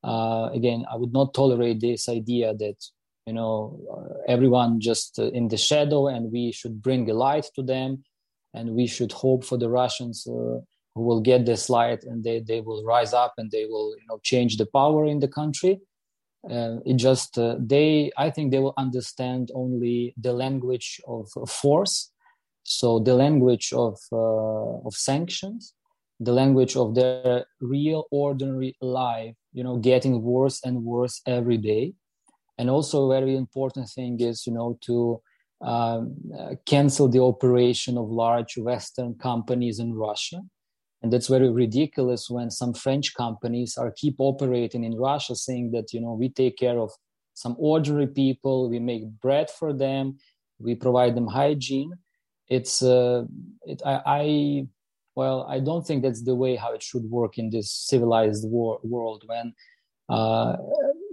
uh, 0.04 0.50
again, 0.54 0.86
I 0.92 0.96
would 0.96 1.14
not 1.14 1.34
tolerate 1.34 1.80
this 1.80 2.10
idea 2.10 2.54
that, 2.56 2.78
you 3.26 3.34
know, 3.34 3.80
uh, 3.92 4.14
everyone 4.28 4.80
just 4.80 5.20
uh, 5.20 5.30
in 5.32 5.48
the 5.48 5.58
shadow 5.58 6.08
and 6.08 6.32
we 6.32 6.52
should 6.52 6.82
bring 6.82 7.10
a 7.10 7.14
light 7.14 7.46
to 7.56 7.64
them 7.64 8.04
and 8.54 8.72
we 8.72 8.88
should 8.88 9.12
hope 9.12 9.46
for 9.46 9.58
the 9.58 9.70
Russians 9.70 10.24
who 10.26 10.64
will 10.96 11.22
get 11.22 11.46
this 11.46 11.70
light 11.70 12.04
and 12.04 12.24
they, 12.24 12.40
they 12.40 12.62
will 12.62 12.84
rise 12.84 13.14
up 13.14 13.34
and 13.38 13.52
they 13.52 13.66
will, 13.66 13.96
you 13.96 14.06
know, 14.10 14.20
change 14.24 14.58
the 14.58 14.66
power 14.66 15.06
in 15.06 15.20
the 15.20 15.28
country. 15.28 15.80
Uh, 16.50 16.78
it 16.88 16.96
just 16.96 17.38
uh, 17.38 17.56
they 17.60 18.12
i 18.18 18.28
think 18.28 18.50
they 18.50 18.58
will 18.58 18.74
understand 18.76 19.52
only 19.54 20.12
the 20.18 20.34
language 20.34 21.00
of, 21.08 21.30
of 21.36 21.52
force. 21.52 22.12
So 22.64 22.98
the 22.98 23.14
language 23.14 23.72
of 23.74 24.00
uh, 24.12 24.88
of 24.88 24.96
sanctions 24.96 25.76
the 26.22 26.32
language 26.32 26.76
of 26.76 26.96
their 26.96 27.46
real 27.60 28.06
ordinary 28.12 28.76
life 28.82 29.36
you 29.54 29.64
know 29.64 29.78
getting 29.78 30.22
worse 30.22 30.62
and 30.64 30.84
worse 30.84 31.22
every 31.26 31.58
day. 31.58 31.94
And 32.58 32.70
also 32.70 33.06
a 33.06 33.20
very 33.20 33.36
important 33.36 33.90
thing 33.90 34.20
is 34.20 34.46
you 34.48 34.54
know 34.54 34.78
to 34.88 35.22
um, 35.62 36.16
uh, 36.38 36.56
cancel 36.66 37.08
the 37.08 37.22
operation 37.22 37.98
of 37.98 38.10
large 38.10 38.58
western 38.58 39.16
companies 39.16 39.80
in 39.80 39.94
russia. 39.94 40.42
And 41.04 41.12
that's 41.12 41.28
very 41.28 41.50
ridiculous 41.50 42.30
when 42.30 42.52
some 42.52 42.74
french 42.74 43.16
companies 43.16 43.78
are 43.78 43.92
keep 44.02 44.16
operating 44.20 44.84
in 44.84 44.96
russia 44.96 45.36
saying 45.36 45.72
that 45.72 45.94
you 45.94 46.02
know 46.02 46.14
we 46.14 46.30
take 46.30 46.58
care 46.58 46.80
of 46.80 46.92
some 47.34 47.56
ordinary 47.58 48.08
people 48.08 48.70
we 48.70 48.80
make 48.80 49.04
bread 49.22 49.50
for 49.50 49.74
them 49.74 50.18
we 50.64 50.76
provide 50.76 51.16
them 51.16 51.28
hygiene. 51.28 51.94
It's 52.48 52.82
uh, 52.82 53.24
it, 53.64 53.82
I, 53.86 54.02
I 54.06 54.68
well 55.16 55.46
i 55.50 55.60
don't 55.60 55.86
think 55.86 56.02
that's 56.02 56.24
the 56.24 56.36
way 56.36 56.56
how 56.56 56.74
it 56.74 56.84
should 56.84 57.04
work 57.10 57.38
in 57.38 57.50
this 57.50 57.72
civilized 57.72 58.50
war- 58.50 58.80
world 58.84 59.24
when 59.26 59.54
uh, 60.10 60.58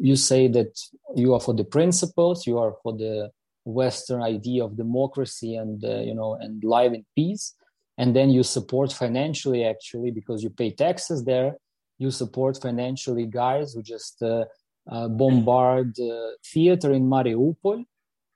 you 0.01 0.17
say 0.17 0.49
that 0.49 0.77
you 1.15 1.35
are 1.35 1.41
for 1.41 1.55
the 1.55 1.65
principles 1.65 2.47
you 2.47 2.59
are 2.59 2.75
for 2.83 2.93
the 2.97 3.31
western 3.69 4.23
idea 4.23 4.65
of 4.65 4.77
democracy 4.77 5.57
and 5.57 5.85
uh, 5.85 6.01
you 6.01 6.15
know 6.15 6.35
and 6.41 6.65
live 6.65 6.93
in 6.95 7.05
peace. 7.15 7.55
And 7.99 8.15
then 8.15 8.31
you 8.31 8.43
support 8.43 8.93
financially 8.93 9.65
actually 9.65 10.11
because 10.11 10.43
you 10.43 10.51
pay 10.51 10.71
taxes 10.71 11.25
there. 11.25 11.57
You 11.99 12.11
support 12.11 12.63
financially 12.63 13.27
guys 13.27 13.75
who 13.75 13.83
just 13.83 14.23
uh, 14.23 14.45
uh, 14.91 15.09
bombard 15.09 15.99
uh, 15.99 16.31
theater 16.53 16.93
in 16.93 17.05
mariupol 17.09 17.85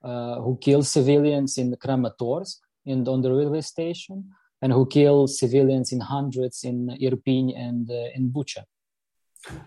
uh, 0.02 0.34
who 0.40 0.58
kill 0.60 0.82
civilians 0.82 1.58
in 1.58 1.74
kramatorsk 1.76 2.56
and 2.86 3.06
on 3.08 3.22
the 3.22 3.32
railway 3.32 3.60
station 3.60 4.30
and 4.62 4.72
who 4.72 4.86
kill 4.86 5.26
civilians 5.26 5.92
in 5.92 6.00
hundreds 6.00 6.64
in 6.64 6.96
irpin 7.00 7.52
and 7.56 7.90
uh, 7.90 8.16
in 8.16 8.30
bucha 8.30 8.64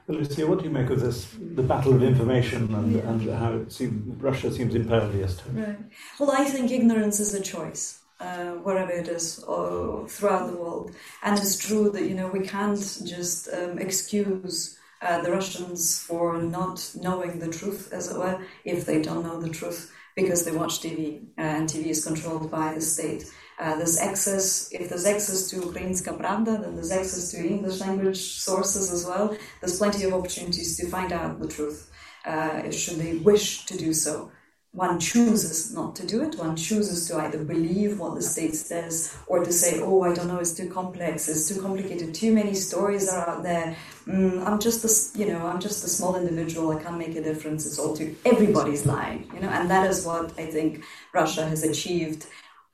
Lucia, 0.07 0.47
what 0.47 0.59
do 0.59 0.65
you 0.65 0.71
make 0.71 0.89
of 0.89 1.01
this, 1.01 1.27
the 1.55 1.61
battle 1.61 1.93
of 1.93 2.03
information 2.03 2.73
and, 2.73 2.95
yeah. 2.95 3.09
and 3.09 3.29
how 3.29 3.53
it 3.53 3.71
seems, 3.71 4.21
Russia 4.21 4.51
seems 4.51 4.73
impervious 4.73 5.35
to 5.37 5.49
it? 5.49 5.67
Right. 5.67 5.79
Well, 6.19 6.31
I 6.31 6.45
think 6.45 6.71
ignorance 6.71 7.19
is 7.19 7.33
a 7.33 7.41
choice 7.41 7.99
uh, 8.19 8.51
wherever 8.51 8.91
it 8.91 9.07
is 9.07 9.39
or 9.43 10.07
throughout 10.07 10.49
the 10.49 10.57
world. 10.57 10.91
And 11.23 11.37
it's 11.37 11.57
true 11.57 11.89
that 11.91 12.03
you 12.03 12.13
know 12.13 12.27
we 12.27 12.47
can't 12.47 12.79
just 13.05 13.49
um, 13.53 13.77
excuse 13.77 14.77
uh, 15.01 15.21
the 15.21 15.31
Russians 15.31 15.99
for 15.99 16.41
not 16.41 16.91
knowing 16.95 17.39
the 17.39 17.49
truth, 17.49 17.91
as 17.91 18.09
it 18.09 18.17
were, 18.17 18.39
if 18.63 18.85
they 18.85 19.01
don't 19.01 19.23
know 19.23 19.41
the 19.41 19.49
truth 19.49 19.91
because 20.15 20.45
they 20.45 20.51
watch 20.53 20.79
TV 20.79 21.23
uh, 21.37 21.41
and 21.41 21.67
TV 21.67 21.87
is 21.87 22.05
controlled 22.05 22.49
by 22.49 22.73
the 22.73 22.81
state. 22.81 23.25
Uh, 23.57 23.75
there's 23.77 23.97
access, 23.97 24.69
if 24.71 24.89
there's 24.89 25.05
access 25.05 25.49
to 25.49 25.55
Ukrainska 25.57 26.17
Pravda, 26.19 26.61
then 26.61 26.75
there's 26.75 26.91
access 26.91 27.31
to 27.31 27.37
English 27.37 27.79
language 27.79 28.17
sources 28.17 28.91
as 28.91 29.05
well. 29.05 29.35
There's 29.61 29.77
plenty 29.77 30.03
of 30.03 30.13
opportunities 30.13 30.77
to 30.77 30.87
find 30.87 31.13
out 31.13 31.39
the 31.39 31.47
truth, 31.47 31.89
uh, 32.25 32.69
should 32.71 32.97
they 32.97 33.17
wish 33.17 33.65
to 33.65 33.77
do 33.77 33.93
so 33.93 34.31
one 34.75 34.99
chooses 34.99 35.73
not 35.73 35.95
to 35.95 36.05
do 36.05 36.21
it. 36.21 36.37
One 36.37 36.57
chooses 36.57 37.07
to 37.07 37.15
either 37.17 37.43
believe 37.43 37.97
what 37.97 38.15
the 38.15 38.21
state 38.21 38.55
says 38.55 39.15
or 39.25 39.43
to 39.43 39.51
say, 39.51 39.79
oh, 39.81 40.01
I 40.03 40.13
don't 40.13 40.27
know, 40.27 40.39
it's 40.39 40.53
too 40.53 40.69
complex, 40.69 41.29
it's 41.29 41.47
too 41.47 41.61
complicated, 41.61 42.13
too 42.13 42.33
many 42.33 42.53
stories 42.53 43.07
are 43.07 43.29
out 43.29 43.43
there. 43.43 43.75
Mm, 44.05 44.45
I'm 44.45 44.59
just 44.59 44.83
a, 44.83 45.17
you 45.17 45.27
know, 45.27 45.47
I'm 45.47 45.61
just 45.61 45.85
a 45.85 45.87
small 45.87 46.17
individual. 46.17 46.71
I 46.71 46.83
can't 46.83 46.97
make 46.97 47.15
a 47.15 47.23
difference. 47.23 47.65
It's 47.65 47.79
all 47.79 47.95
too, 47.95 48.17
everybody's 48.25 48.85
lying, 48.85 49.31
you 49.33 49.39
know, 49.39 49.49
and 49.49 49.69
that 49.69 49.89
is 49.89 50.05
what 50.05 50.37
I 50.37 50.45
think 50.45 50.83
Russia 51.13 51.47
has 51.47 51.63
achieved 51.63 52.27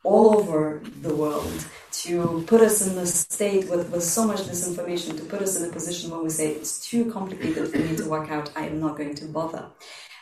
all 0.04 0.38
over 0.38 0.82
the 1.02 1.16
world 1.16 1.66
to 1.92 2.44
put 2.48 2.62
us 2.62 2.86
in 2.88 2.96
the 2.96 3.06
state 3.06 3.70
with, 3.70 3.90
with 3.90 4.04
so 4.04 4.26
much 4.26 4.40
disinformation, 4.42 5.18
to 5.18 5.26
put 5.26 5.42
us 5.42 5.58
in 5.58 5.70
a 5.70 5.72
position 5.72 6.10
where 6.10 6.22
we 6.22 6.30
say 6.30 6.52
it's 6.52 6.88
too 6.90 7.12
complicated 7.12 7.68
for 7.70 7.78
me 7.78 7.96
to 7.96 8.10
work 8.10 8.32
out, 8.32 8.52
I 8.56 8.66
am 8.68 8.80
not 8.80 8.98
going 8.98 9.16
to 9.16 9.26
bother. 9.26 9.66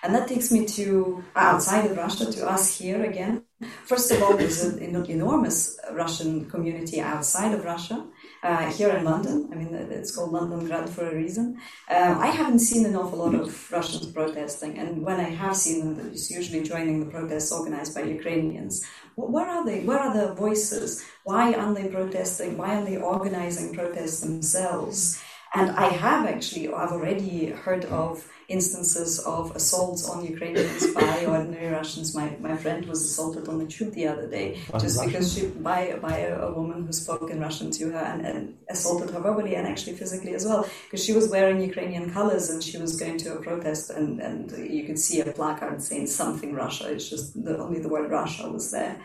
And 0.01 0.15
that 0.15 0.27
takes 0.27 0.51
me 0.51 0.65
to 0.65 1.23
outside 1.35 1.85
of 1.91 1.97
Russia, 1.97 2.31
to 2.31 2.49
us 2.49 2.77
here 2.77 3.03
again. 3.03 3.43
First 3.85 4.11
of 4.11 4.23
all, 4.23 4.35
there's 4.35 4.63
an 4.63 4.79
enormous 4.81 5.77
Russian 5.91 6.49
community 6.49 7.01
outside 7.01 7.53
of 7.53 7.65
Russia. 7.65 8.05
Uh, 8.41 8.71
here 8.71 8.87
in 8.91 9.03
London. 9.03 9.49
I 9.51 9.55
mean, 9.55 9.75
it's 9.75 10.15
called 10.15 10.31
Londongrad 10.31 10.87
for 10.87 11.09
a 11.09 11.13
reason. 11.13 11.57
Um, 11.91 12.19
I 12.19 12.27
haven't 12.27 12.59
seen 12.59 12.85
an 12.85 12.95
awful 12.95 13.19
lot 13.19 13.35
of 13.35 13.69
Russians 13.69 14.05
protesting, 14.05 14.79
and 14.79 15.03
when 15.03 15.19
I 15.19 15.29
have 15.29 15.57
seen 15.57 15.93
them, 15.93 16.07
it's 16.07 16.31
usually 16.31 16.63
joining 16.63 17.01
the 17.01 17.11
protests 17.11 17.51
organized 17.51 17.95
by 17.95 18.03
Ukrainians. 18.03 18.81
Where 19.27 19.47
are 19.47 19.65
they? 19.65 19.81
Where 19.81 19.99
are 19.99 20.13
the 20.13 20.33
voices? 20.33 21.03
Why 21.23 21.53
aren't 21.53 21.75
they 21.75 21.89
protesting? 21.89 22.57
Why 22.57 22.75
aren't 22.75 22.87
they 22.87 22.97
organizing 22.97 23.73
protests 23.73 24.21
themselves? 24.21 25.21
And 25.53 25.71
I 25.71 25.89
have 25.89 26.25
actually, 26.25 26.71
I've 26.71 26.91
already 26.91 27.47
heard 27.47 27.85
of 27.85 28.25
instances 28.49 29.19
of 29.19 29.55
assaults 29.55 30.09
on 30.09 30.25
Ukrainians 30.25 30.87
by 30.93 31.25
ordinary 31.33 31.71
Russians. 31.71 32.15
My, 32.15 32.35
my 32.39 32.57
friend 32.57 32.85
was 32.85 33.03
assaulted 33.03 33.47
on 33.47 33.59
the 33.59 33.67
tube 33.67 33.93
the 33.93 34.07
other 34.07 34.27
day 34.27 34.59
just 34.79 34.97
Russian? 34.97 35.05
because 35.05 35.33
she 35.33 35.47
by 35.69 35.97
by 36.01 36.17
a, 36.17 36.39
a, 36.47 36.51
woman 36.59 36.85
who 36.85 36.91
spoke 36.91 37.29
in 37.29 37.39
Russian 37.39 37.69
to 37.77 37.91
her 37.91 38.03
and, 38.11 38.25
and 38.25 38.57
assaulted 38.69 39.11
her 39.11 39.19
verbally 39.19 39.55
and 39.55 39.67
actually 39.67 39.95
physically 40.01 40.33
as 40.33 40.45
well 40.45 40.67
because 40.85 41.03
she 41.05 41.13
was 41.13 41.29
wearing 41.29 41.61
Ukrainian 41.71 42.05
colors 42.17 42.49
and 42.49 42.59
she 42.67 42.77
was 42.77 42.91
going 43.01 43.17
to 43.23 43.27
a 43.37 43.39
protest 43.47 43.85
and, 43.97 44.19
and 44.27 44.41
you 44.75 44.83
could 44.87 44.99
see 44.99 45.21
a 45.21 45.31
placard 45.39 45.81
saying 45.81 46.07
something 46.07 46.53
Russia. 46.53 46.85
It's 46.93 47.09
just 47.09 47.25
the, 47.45 47.57
only 47.57 47.79
the 47.79 47.91
word 47.95 48.09
Russia 48.09 48.49
was 48.49 48.71
there. 48.71 48.95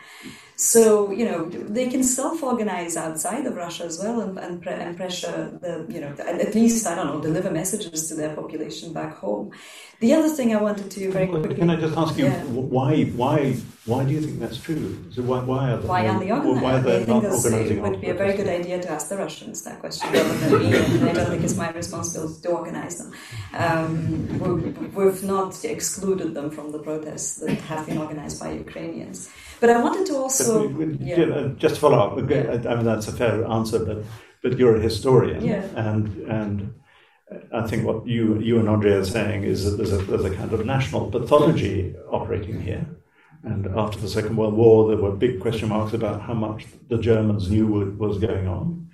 So, 0.57 1.11
you 1.11 1.25
know, 1.29 1.39
they 1.49 1.87
can 1.89 2.01
self-organize 2.01 2.95
outside 2.95 3.45
of 3.45 3.55
Russia 3.57 3.83
as 3.83 3.99
well 4.01 4.21
and, 4.21 4.37
and, 4.39 4.61
pre- 4.61 4.71
and 4.85 4.95
pressure 4.95 5.37
the, 5.61 5.85
you 5.93 5.99
know, 5.99 6.15
at 6.17 6.55
least, 6.55 6.87
I 6.87 6.95
don't 6.95 7.07
know, 7.07 7.21
deliver 7.21 7.51
messages 7.51 8.07
to 8.07 8.15
their 8.15 8.33
population 8.33 8.93
back 8.93 9.17
home. 9.17 9.34
The 10.01 10.13
other 10.17 10.29
thing 10.37 10.47
I 10.53 10.61
wanted 10.67 10.87
to 10.91 11.01
very 11.11 11.27
quickly... 11.27 11.55
Can 11.55 11.69
I 11.69 11.77
just 11.85 11.95
ask 11.97 12.17
you, 12.17 12.25
yeah. 12.25 12.43
why, 12.77 12.91
why, 13.21 13.53
why 13.85 14.03
do 14.03 14.11
you 14.11 14.21
think 14.25 14.39
that's 14.41 14.59
true? 14.67 14.83
So 15.13 15.21
why, 15.29 15.39
why 15.51 15.71
are 15.71 15.77
they, 15.77 15.87
why 15.87 16.01
are 16.07 16.19
they 16.19 16.31
organizing? 16.31 16.63
Why 16.63 16.73
are 16.73 16.81
they 16.81 17.01
I 17.01 17.05
think 17.05 17.71
it 17.71 17.81
would 17.81 18.01
be 18.01 18.09
a 18.09 18.13
very 18.23 18.35
good 18.39 18.51
idea 18.59 18.81
to 18.81 18.89
ask 18.95 19.07
the 19.07 19.17
Russians 19.25 19.63
that 19.63 19.79
question 19.79 20.11
rather 20.11 20.37
than 20.41 20.51
me, 20.59 20.75
and 20.75 21.09
I 21.09 21.13
don't 21.13 21.29
think 21.31 21.43
it's 21.47 21.55
my 21.65 21.71
responsibility 21.71 22.41
to 22.41 22.49
organize 22.49 22.95
them. 22.97 23.09
Um, 23.53 24.93
we've 24.93 25.23
not 25.23 25.63
excluded 25.63 26.33
them 26.33 26.47
from 26.51 26.71
the 26.73 26.79
protests 26.79 27.37
that 27.37 27.57
have 27.71 27.85
been 27.87 27.97
organized 27.97 28.37
by 28.43 28.51
Ukrainians. 28.51 29.29
But 29.61 29.69
I 29.69 29.81
wanted 29.81 30.05
to 30.07 30.15
also 30.17 30.69
yeah. 30.99 31.23
Uh, 31.35 31.47
just 31.65 31.79
follow 31.79 31.99
up. 32.03 32.11
I 32.17 32.75
mean 32.75 32.85
that's 32.91 33.07
a 33.07 33.15
fair 33.21 33.45
answer, 33.57 33.79
but 33.89 33.99
but 34.43 34.59
you're 34.59 34.75
a 34.75 34.81
historian, 34.81 35.43
yeah. 35.43 35.63
and 35.75 36.03
and 36.39 36.73
I 37.51 37.67
think 37.67 37.85
what 37.85 38.05
you 38.05 38.39
you 38.39 38.59
and 38.59 38.67
Andrii 38.67 39.01
are 39.01 39.05
saying 39.05 39.43
is 39.43 39.65
that 39.65 39.77
there's 39.77 39.93
a 39.93 39.97
there's 39.97 40.25
a 40.25 40.35
kind 40.35 40.53
of 40.53 40.65
national 40.65 41.09
pathology 41.09 41.95
operating 42.09 42.61
here. 42.61 42.85
And 43.43 43.67
after 43.77 43.99
the 43.99 44.07
Second 44.07 44.37
World 44.37 44.55
War, 44.55 44.87
there 44.87 44.97
were 44.97 45.11
big 45.11 45.39
question 45.39 45.69
marks 45.69 45.93
about 45.93 46.21
how 46.21 46.33
much 46.33 46.65
the 46.89 46.97
Germans 46.97 47.49
knew 47.49 47.67
what 47.67 47.95
was 47.97 48.17
going 48.17 48.47
on. 48.47 48.89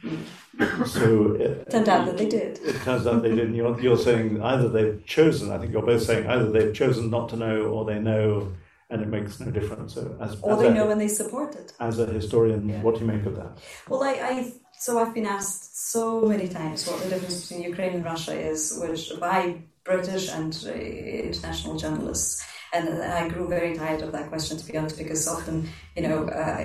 So 0.86 1.38
uh, 1.40 1.44
it 1.44 1.72
turned 1.72 1.88
out 1.88 2.06
that 2.06 2.18
they 2.18 2.28
did. 2.28 2.60
It 2.60 2.76
turns 2.82 3.08
out 3.08 3.24
they 3.24 3.30
did. 3.30 3.48
And 3.48 3.56
you're, 3.56 3.80
you're 3.80 3.98
saying 3.98 4.44
either 4.44 4.68
they've 4.68 5.04
chosen. 5.06 5.52
I 5.52 5.58
think 5.58 5.72
you're 5.72 5.82
both 5.86 6.04
saying 6.04 6.28
either 6.28 6.52
they've 6.52 6.74
chosen 6.74 7.10
not 7.10 7.30
to 7.30 7.38
know, 7.38 7.64
or 7.64 7.86
they 7.86 8.00
know 8.00 8.52
and 8.92 9.02
it 9.02 9.08
makes 9.08 9.40
no 9.40 9.50
difference. 9.50 9.94
So 9.94 10.16
as, 10.20 10.40
or 10.42 10.54
as 10.54 10.60
they 10.60 10.68
a, 10.68 10.74
know 10.74 10.86
when 10.86 10.98
they 10.98 11.08
support 11.08 11.56
it. 11.56 11.74
As 11.80 11.98
a 11.98 12.06
historian, 12.06 12.68
yeah. 12.68 12.82
what 12.82 12.96
do 12.96 13.02
you 13.02 13.08
make 13.08 13.26
of 13.26 13.36
that? 13.38 13.58
Well, 13.88 14.04
I, 14.04 14.12
I 14.12 14.54
so 14.82 14.98
I've 14.98 15.14
been 15.14 15.28
asked 15.28 15.92
so 15.92 16.22
many 16.22 16.48
times 16.48 16.88
what 16.88 17.04
the 17.04 17.10
difference 17.10 17.42
between 17.42 17.70
Ukraine 17.70 17.94
and 17.94 18.04
Russia 18.04 18.34
is, 18.34 18.80
which 18.82 19.12
by 19.20 19.62
British 19.84 20.28
and 20.28 20.52
uh, 20.66 20.72
international 20.72 21.78
journalists. 21.78 22.44
And 22.74 23.04
I 23.04 23.28
grew 23.28 23.48
very 23.48 23.76
tired 23.76 24.02
of 24.02 24.12
that 24.14 24.30
question, 24.30 24.58
to 24.58 24.66
be 24.66 24.76
honest, 24.76 24.98
because 24.98 25.28
often, 25.28 25.70
you 25.96 26.04
know, 26.04 26.24
uh, 26.30 26.64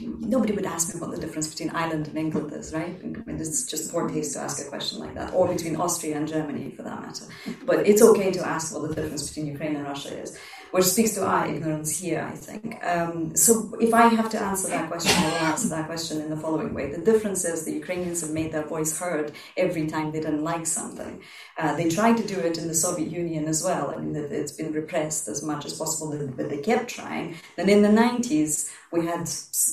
nobody 0.00 0.52
would 0.52 0.66
ask 0.66 0.92
me 0.92 1.00
what 1.00 1.10
the 1.12 1.20
difference 1.24 1.48
between 1.48 1.70
Ireland 1.70 2.08
and 2.08 2.18
England 2.18 2.52
is, 2.52 2.74
right? 2.74 2.94
I 3.02 3.06
mean, 3.06 3.38
it's 3.40 3.64
just 3.64 3.92
poor 3.92 4.10
taste 4.10 4.34
to 4.34 4.40
ask 4.40 4.60
a 4.60 4.68
question 4.68 4.98
like 4.98 5.14
that, 5.14 5.32
or 5.32 5.48
between 5.48 5.76
Austria 5.76 6.18
and 6.18 6.28
Germany, 6.28 6.74
for 6.76 6.82
that 6.82 7.00
matter. 7.00 7.24
But 7.64 7.86
it's 7.86 8.02
okay 8.02 8.30
to 8.32 8.46
ask 8.46 8.74
what 8.74 8.86
the 8.88 8.94
difference 8.94 9.28
between 9.28 9.46
Ukraine 9.46 9.76
and 9.76 9.86
Russia 9.86 10.20
is 10.20 10.38
which 10.70 10.84
speaks 10.84 11.14
to 11.14 11.26
our 11.26 11.46
ignorance 11.46 11.98
here, 11.98 12.28
I 12.30 12.36
think. 12.36 12.84
Um, 12.84 13.34
so 13.36 13.74
if 13.80 13.94
I 13.94 14.08
have 14.08 14.30
to 14.30 14.40
answer 14.40 14.68
that 14.68 14.88
question, 14.90 15.12
I 15.16 15.24
will 15.24 15.46
answer 15.50 15.68
that 15.68 15.86
question 15.86 16.20
in 16.20 16.30
the 16.30 16.36
following 16.36 16.74
way. 16.74 16.90
The 16.90 17.00
difference 17.00 17.44
is 17.44 17.64
the 17.64 17.72
Ukrainians 17.72 18.20
have 18.20 18.30
made 18.30 18.52
their 18.52 18.66
voice 18.66 18.98
heard 18.98 19.32
every 19.56 19.86
time 19.86 20.12
they 20.12 20.20
didn't 20.20 20.44
like 20.44 20.66
something. 20.66 21.22
Uh, 21.56 21.74
they 21.76 21.88
tried 21.88 22.16
to 22.18 22.26
do 22.26 22.38
it 22.38 22.58
in 22.58 22.68
the 22.68 22.74
Soviet 22.74 23.10
Union 23.10 23.46
as 23.46 23.62
well. 23.64 23.90
I 23.90 24.00
mean, 24.00 24.14
it's 24.16 24.52
been 24.52 24.72
repressed 24.72 25.28
as 25.28 25.42
much 25.42 25.64
as 25.64 25.74
possible, 25.74 26.08
but 26.36 26.48
they 26.48 26.58
kept 26.58 26.88
trying. 26.88 27.36
Then 27.56 27.68
in 27.68 27.82
the 27.82 27.88
90s, 27.88 28.70
we 28.92 29.06
had 29.06 29.28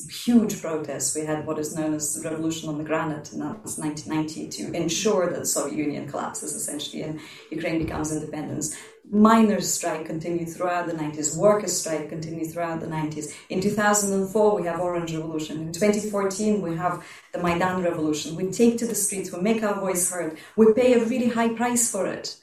huge 0.09 0.61
protests. 0.61 1.15
We 1.15 1.25
had 1.25 1.45
what 1.45 1.59
is 1.59 1.75
known 1.75 1.93
as 1.93 2.13
the 2.13 2.29
Revolution 2.29 2.69
on 2.69 2.77
the 2.77 2.83
Granite, 2.83 3.31
and 3.31 3.41
that 3.41 3.63
was 3.63 3.77
1990 3.77 4.49
to 4.49 4.75
ensure 4.75 5.29
that 5.29 5.39
the 5.39 5.45
Soviet 5.45 5.77
Union 5.77 6.07
collapses 6.07 6.53
essentially 6.53 7.03
and 7.03 7.19
Ukraine 7.51 7.79
becomes 7.79 8.11
independent 8.11 8.75
miners' 9.11 9.71
strike 9.71 10.05
continued 10.05 10.49
throughout 10.49 10.87
the 10.87 10.93
90s, 10.93 11.37
workers' 11.37 11.79
strike 11.79 12.09
continued 12.09 12.51
throughout 12.51 12.79
the 12.79 12.87
90s. 12.87 13.33
In 13.49 13.61
2004, 13.61 14.55
we 14.55 14.67
have 14.67 14.79
Orange 14.79 15.13
Revolution. 15.13 15.61
In 15.61 15.71
2014, 15.71 16.61
we 16.61 16.75
have 16.75 17.05
the 17.31 17.41
Maidan 17.41 17.83
Revolution. 17.83 18.35
We 18.35 18.51
take 18.51 18.77
to 18.79 18.87
the 18.87 18.95
streets, 18.95 19.31
we 19.31 19.41
make 19.41 19.63
our 19.63 19.79
voice 19.79 20.09
heard, 20.11 20.37
we 20.55 20.73
pay 20.73 20.93
a 20.93 21.05
really 21.05 21.29
high 21.29 21.49
price 21.49 21.91
for 21.91 22.07
it. 22.07 22.37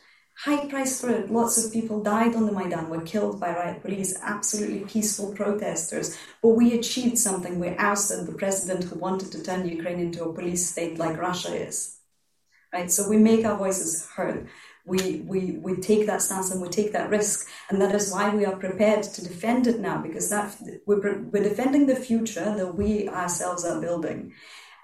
High 0.45 0.67
price 0.67 1.01
for 1.01 1.11
it. 1.11 1.31
Lots 1.31 1.63
of 1.63 1.73
people 1.73 2.03
died 2.03 2.35
on 2.35 2.47
the 2.47 2.53
Maidan, 2.53 2.89
were 2.89 3.03
killed 3.03 3.39
by 3.39 3.55
riot 3.55 3.83
police, 3.83 4.19
absolutely 4.23 4.81
peaceful 4.81 5.33
protesters. 5.33 6.17
But 6.43 6.51
we 6.51 6.77
achieved 6.77 7.19
something. 7.19 7.61
We 7.61 7.77
ousted 7.77 8.27
the 8.27 8.33
president 8.33 8.85
who 8.85 8.99
wanted 8.99 9.31
to 9.33 9.43
turn 9.43 9.69
Ukraine 9.69 10.01
into 10.01 10.25
a 10.25 10.33
police 10.33 10.69
state 10.69 10.99
like 10.99 11.19
Russia 11.19 11.55
is. 11.55 11.99
Right? 12.73 12.91
So 12.91 13.09
we 13.09 13.19
make 13.19 13.45
our 13.45 13.59
voices 13.59 14.09
heard 14.17 14.49
we, 14.85 15.21
we, 15.21 15.59
we 15.63 15.77
take 15.77 16.07
that 16.07 16.23
stance 16.23 16.51
and 16.51 16.61
we 16.61 16.69
take 16.69 16.93
that 16.93 17.11
risk. 17.11 17.49
And 17.71 17.81
that 17.81 17.95
is 17.95 18.13
why 18.13 18.35
we 18.35 18.45
are 18.45 18.57
prepared 18.57 19.05
to 19.05 19.23
defend 19.23 19.67
it 19.67 19.79
now, 19.79 19.99
because 20.03 20.29
that 20.31 20.57
we're, 20.87 21.23
we're 21.23 21.43
defending 21.43 21.87
the 21.87 21.97
future 21.97 22.55
that 22.57 22.75
we 22.75 23.09
ourselves 23.09 23.65
are 23.65 23.81
building. 23.81 24.33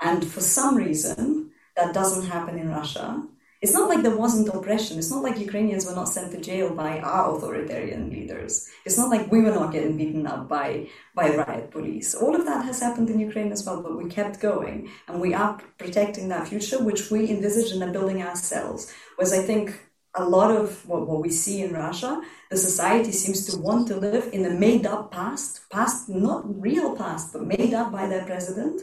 And 0.00 0.24
for 0.24 0.40
some 0.40 0.76
reason, 0.76 1.50
that 1.76 1.94
doesn't 1.94 2.28
happen 2.28 2.58
in 2.58 2.70
Russia. 2.70 3.24
It's 3.60 3.74
not 3.74 3.88
like 3.88 4.02
there 4.02 4.16
wasn't 4.16 4.54
oppression. 4.54 4.98
It's 4.98 5.10
not 5.10 5.24
like 5.24 5.36
Ukrainians 5.40 5.84
were 5.84 5.94
not 5.94 6.08
sent 6.08 6.30
to 6.30 6.40
jail 6.40 6.72
by 6.72 7.00
our 7.00 7.34
authoritarian 7.34 8.08
leaders. 8.08 8.68
It's 8.84 8.96
not 8.96 9.10
like 9.10 9.32
we 9.32 9.40
were 9.40 9.50
not 9.50 9.72
getting 9.72 9.96
beaten 9.96 10.28
up 10.28 10.48
by, 10.48 10.88
by 11.16 11.34
riot 11.34 11.72
police. 11.72 12.14
All 12.14 12.36
of 12.36 12.46
that 12.46 12.64
has 12.66 12.80
happened 12.80 13.10
in 13.10 13.18
Ukraine 13.18 13.50
as 13.50 13.66
well, 13.66 13.82
but 13.82 13.98
we 13.98 14.08
kept 14.08 14.38
going. 14.38 14.88
And 15.08 15.20
we 15.20 15.34
are 15.34 15.60
protecting 15.76 16.28
that 16.28 16.46
future, 16.46 16.80
which 16.80 17.10
we 17.10 17.28
envisage 17.28 17.72
and 17.72 17.82
are 17.82 17.92
building 17.92 18.22
ourselves. 18.22 18.94
Whereas 19.16 19.32
I 19.32 19.42
think 19.42 19.87
a 20.18 20.24
lot 20.24 20.50
of 20.50 20.86
what, 20.88 21.06
what 21.06 21.22
we 21.22 21.30
see 21.30 21.62
in 21.62 21.72
Russia, 21.72 22.20
the 22.50 22.56
society 22.56 23.12
seems 23.12 23.46
to 23.46 23.60
want 23.60 23.88
to 23.88 23.96
live 23.96 24.28
in 24.32 24.44
a 24.44 24.50
made 24.50 24.86
up 24.86 25.10
past, 25.10 25.68
past, 25.70 26.08
not 26.08 26.42
real 26.60 26.96
past, 26.96 27.32
but 27.32 27.46
made 27.46 27.74
up 27.74 27.92
by 27.92 28.06
their 28.06 28.24
president, 28.24 28.80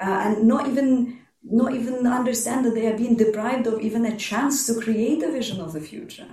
uh, 0.00 0.18
and 0.24 0.46
not 0.46 0.68
even 0.68 1.20
not 1.46 1.74
even 1.74 2.06
understand 2.06 2.64
that 2.64 2.74
they 2.74 2.86
are 2.86 2.96
being 2.96 3.16
deprived 3.16 3.66
of 3.66 3.78
even 3.80 4.06
a 4.06 4.16
chance 4.16 4.66
to 4.66 4.80
create 4.80 5.22
a 5.22 5.30
vision 5.30 5.60
of 5.60 5.74
the 5.74 5.80
future. 5.80 6.26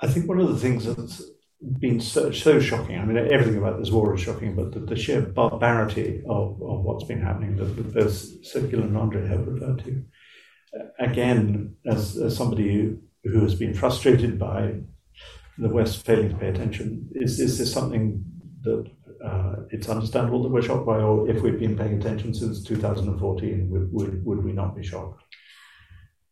I 0.00 0.08
think 0.08 0.28
one 0.28 0.40
of 0.40 0.48
the 0.48 0.58
things 0.58 0.84
that's 0.84 1.22
been 1.60 2.00
so, 2.00 2.30
so 2.30 2.60
shocking, 2.60 2.98
I 2.98 3.04
mean, 3.04 3.16
everything 3.16 3.58
about 3.58 3.78
this 3.78 3.90
war 3.90 4.14
is 4.14 4.20
shocking, 4.20 4.54
but 4.54 4.72
the, 4.72 4.80
the 4.80 4.96
sheer 4.96 5.22
barbarity 5.22 6.22
of, 6.28 6.60
of 6.62 6.82
what's 6.82 7.04
been 7.04 7.20
happening 7.20 7.56
that, 7.56 7.94
both 7.94 7.94
Sevgil 7.94 8.82
and 8.82 8.96
Andrii 8.96 9.28
have 9.28 9.46
referred 9.46 9.84
to 9.84 10.04
again, 10.98 11.76
as, 11.86 12.16
as 12.16 12.36
somebody 12.36 12.96
who 13.24 13.40
has 13.40 13.54
been 13.54 13.74
frustrated 13.74 14.38
by 14.38 14.74
the 15.58 15.68
West 15.68 16.04
failing 16.04 16.30
to 16.30 16.36
pay 16.36 16.48
attention, 16.48 17.08
is, 17.12 17.40
is 17.40 17.58
this 17.58 17.72
something 17.72 18.24
that 18.62 18.90
uh, 19.24 19.56
it's 19.70 19.88
understandable 19.88 20.42
that 20.42 20.50
we're 20.50 20.62
shocked 20.62 20.86
by, 20.86 20.98
or 20.98 21.28
if 21.28 21.42
we've 21.42 21.58
been 21.58 21.76
paying 21.76 21.98
attention 21.98 22.32
since 22.32 22.62
2014, 22.62 23.68
would, 23.70 23.92
would, 23.92 24.24
would 24.24 24.44
we 24.44 24.52
not 24.52 24.76
be 24.76 24.82
shocked? 24.82 25.22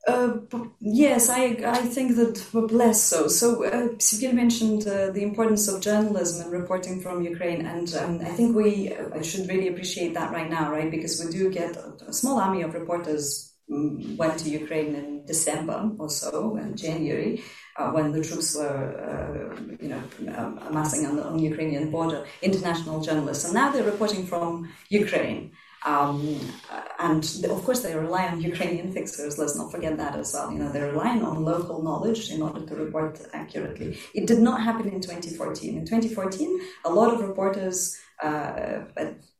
Uh, 0.06 0.38
yes, 0.78 1.28
I, 1.28 1.58
I 1.66 1.78
think 1.78 2.14
that 2.14 2.70
less 2.70 3.02
so. 3.02 3.26
So, 3.26 3.64
uh, 3.64 3.88
mentioned 4.32 4.86
uh, 4.86 5.10
the 5.10 5.24
importance 5.24 5.66
of 5.66 5.82
journalism 5.82 6.44
and 6.44 6.52
reporting 6.52 7.00
from 7.00 7.24
Ukraine, 7.24 7.66
and 7.66 7.92
um, 7.96 8.20
I 8.20 8.30
think 8.30 8.54
we 8.54 8.94
should 9.22 9.48
really 9.48 9.66
appreciate 9.66 10.14
that 10.14 10.30
right 10.30 10.48
now, 10.48 10.70
right? 10.70 10.92
Because 10.92 11.20
we 11.24 11.32
do 11.32 11.50
get 11.50 11.76
a 12.06 12.12
small 12.12 12.38
army 12.38 12.62
of 12.62 12.74
reporters 12.74 13.55
went 13.68 14.38
to 14.38 14.50
Ukraine 14.50 14.94
in 14.94 15.24
December 15.24 15.90
or 15.98 16.08
so, 16.08 16.56
in 16.56 16.76
January, 16.76 17.42
uh, 17.76 17.90
when 17.90 18.12
the 18.12 18.22
troops 18.22 18.56
were, 18.56 18.80
uh, 19.10 19.60
you 19.80 19.88
know, 19.88 20.02
um, 20.36 20.58
amassing 20.68 21.04
on 21.06 21.16
the 21.16 21.24
on 21.24 21.38
Ukrainian 21.38 21.90
border, 21.90 22.24
international 22.42 23.00
journalists, 23.00 23.44
and 23.44 23.54
now 23.54 23.70
they're 23.70 23.90
reporting 23.92 24.24
from 24.26 24.70
Ukraine. 24.88 25.52
Um, 25.84 26.40
and 26.98 27.22
of 27.44 27.64
course, 27.64 27.82
they 27.82 27.94
rely 27.94 28.26
on 28.28 28.40
Ukrainian 28.40 28.92
fixers. 28.92 29.38
Let's 29.38 29.56
not 29.56 29.70
forget 29.70 29.96
that 29.98 30.16
as 30.16 30.32
well. 30.34 30.50
You 30.52 30.58
know, 30.60 30.72
they're 30.72 30.90
relying 30.92 31.22
on 31.22 31.44
local 31.44 31.82
knowledge 31.82 32.30
in 32.30 32.42
order 32.42 32.64
to 32.66 32.74
report 32.74 33.20
accurately. 33.32 33.98
It 34.14 34.26
did 34.26 34.40
not 34.40 34.62
happen 34.62 34.88
in 34.88 35.00
2014. 35.00 35.76
In 35.78 35.84
2014, 35.84 36.60
a 36.86 36.92
lot 36.92 37.12
of 37.14 37.20
reporters 37.20 37.96
uh, 38.20 38.80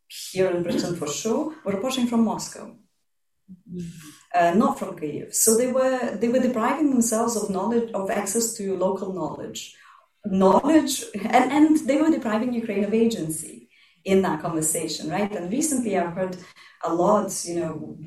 here 0.08 0.50
in 0.50 0.62
Britain, 0.62 0.94
for 0.94 1.08
sure, 1.08 1.54
were 1.64 1.72
reporting 1.72 2.06
from 2.06 2.24
Moscow. 2.24 2.76
Mm-hmm 3.72 4.15
uh, 4.34 4.52
not 4.54 4.78
from 4.78 4.98
Kyiv. 4.98 5.34
So 5.34 5.56
they 5.56 5.70
were 5.72 6.16
they 6.16 6.28
were 6.28 6.40
depriving 6.40 6.90
themselves 6.90 7.36
of 7.36 7.50
knowledge 7.50 7.90
of 7.92 8.10
access 8.10 8.54
to 8.54 8.76
local 8.76 9.12
knowledge, 9.12 9.76
knowledge, 10.24 11.04
and, 11.14 11.52
and 11.52 11.88
they 11.88 12.00
were 12.00 12.10
depriving 12.10 12.52
Ukraine 12.52 12.84
of 12.84 12.94
agency. 12.94 13.66
in 14.06 14.22
that 14.22 14.40
conversation, 14.40 15.10
right? 15.10 15.32
And 15.34 15.52
recently 15.52 15.98
I've 15.98 16.12
heard 16.12 16.36
a 16.84 16.94
lot, 16.94 17.44
you 17.44 17.56
know, 17.56 17.98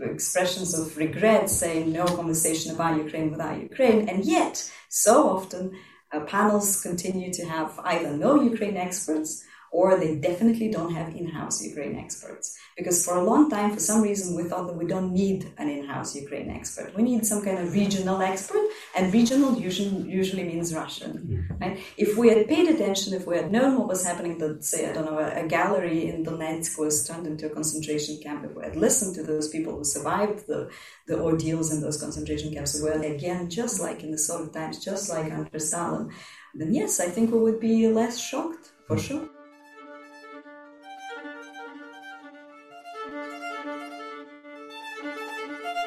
expressions 0.00 0.78
of 0.78 0.96
regret 0.96 1.50
saying 1.50 1.92
no 1.92 2.06
conversation 2.06 2.72
about 2.74 2.96
Ukraine 2.96 3.32
without 3.32 3.60
Ukraine. 3.60 4.08
And 4.08 4.24
yet, 4.24 4.54
so 4.88 5.28
often, 5.28 5.72
uh, 6.12 6.20
panels 6.20 6.80
continue 6.80 7.32
to 7.32 7.44
have 7.44 7.78
either 7.92 8.16
no 8.16 8.40
Ukraine 8.40 8.76
experts 8.76 9.44
or 9.70 9.98
they 9.98 10.16
definitely 10.16 10.70
don't 10.70 10.94
have 10.94 11.14
in-house 11.14 11.62
Ukraine 11.62 11.96
experts. 11.96 12.56
Because 12.76 13.04
for 13.04 13.16
a 13.16 13.22
long 13.22 13.50
time, 13.50 13.72
for 13.72 13.80
some 13.80 14.02
reason, 14.02 14.36
we 14.36 14.44
thought 14.44 14.66
that 14.66 14.76
we 14.76 14.86
don't 14.86 15.12
need 15.12 15.52
an 15.58 15.68
in-house 15.68 16.14
Ukraine 16.14 16.50
expert. 16.50 16.94
We 16.96 17.02
need 17.02 17.26
some 17.26 17.44
kind 17.44 17.58
of 17.58 17.72
regional 17.72 18.22
expert, 18.22 18.64
and 18.96 19.12
regional 19.12 19.56
usually, 19.56 20.10
usually 20.10 20.44
means 20.44 20.74
Russian. 20.74 21.12
Mm-hmm. 21.12 21.58
Right? 21.62 21.80
If 21.96 22.16
we 22.16 22.28
had 22.28 22.48
paid 22.48 22.68
attention, 22.68 23.14
if 23.14 23.26
we 23.26 23.36
had 23.36 23.52
known 23.52 23.78
what 23.78 23.88
was 23.88 24.04
happening, 24.04 24.38
that 24.38 24.64
say, 24.64 24.88
I 24.88 24.92
don't 24.92 25.04
know, 25.04 25.18
a, 25.18 25.44
a 25.44 25.46
gallery 25.46 26.08
in 26.08 26.24
Donetsk 26.24 26.78
was 26.78 27.06
turned 27.06 27.26
into 27.26 27.46
a 27.46 27.50
concentration 27.50 28.18
camp, 28.22 28.44
if 28.44 28.54
we 28.56 28.64
had 28.64 28.76
listened 28.76 29.14
to 29.16 29.22
those 29.22 29.48
people 29.48 29.76
who 29.76 29.84
survived 29.84 30.46
the, 30.46 30.70
the 31.06 31.18
ordeals 31.18 31.72
in 31.72 31.80
those 31.80 32.00
concentration 32.00 32.52
camps, 32.52 32.80
well, 32.82 33.02
again, 33.02 33.50
just 33.50 33.80
like 33.80 34.02
in 34.02 34.10
the 34.10 34.18
Soviet 34.18 34.52
times, 34.54 34.82
just 34.82 35.10
like 35.10 35.32
under 35.32 35.58
Stalin, 35.58 36.10
then 36.54 36.74
yes, 36.74 37.00
I 37.00 37.08
think 37.08 37.32
we 37.32 37.38
would 37.38 37.60
be 37.60 37.86
less 37.88 38.18
shocked, 38.18 38.72
for 38.86 38.96
mm. 38.96 39.00
sure. 39.00 39.28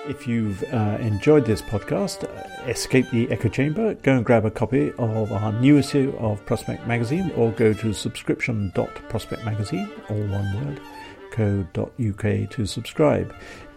If 0.08 0.28
you've 0.28 0.64
uh, 0.74 0.98
enjoyed 1.00 1.46
this 1.46 1.62
podcast, 1.62 2.24
uh, 2.24 2.30
escape 2.68 3.10
the 3.12 3.30
echo 3.30 3.50
chamber, 3.50 3.94
go 3.94 4.16
and 4.16 4.26
grab 4.26 4.46
a 4.46 4.52
copy 4.52 4.92
of 4.98 5.32
our 5.32 5.52
new 5.54 5.78
issue 5.78 6.16
of 6.18 6.44
Prospect 6.48 6.88
Magazine 6.88 7.32
or 7.36 7.52
go 7.52 7.72
to 7.74 7.94
subscription.prospectmagazine, 7.94 9.92
all 10.10 10.28
one 10.28 10.66
word, 10.66 10.82
co.uk 11.32 12.50
to 12.50 12.66
subscribe. 12.66 13.32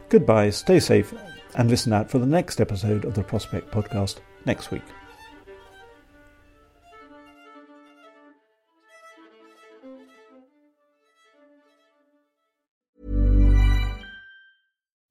Goodbye, 0.09 0.49
stay 0.51 0.81
safe, 0.81 1.13
and 1.57 1.69
listen 1.69 1.93
out 1.93 2.11
for 2.11 2.19
the 2.19 2.27
next 2.27 2.59
episode 2.61 3.05
of 3.05 3.15
the 3.15 3.23
Prospect 3.23 3.71
Podcast 3.71 4.21
next 4.47 4.71
week. 4.71 4.83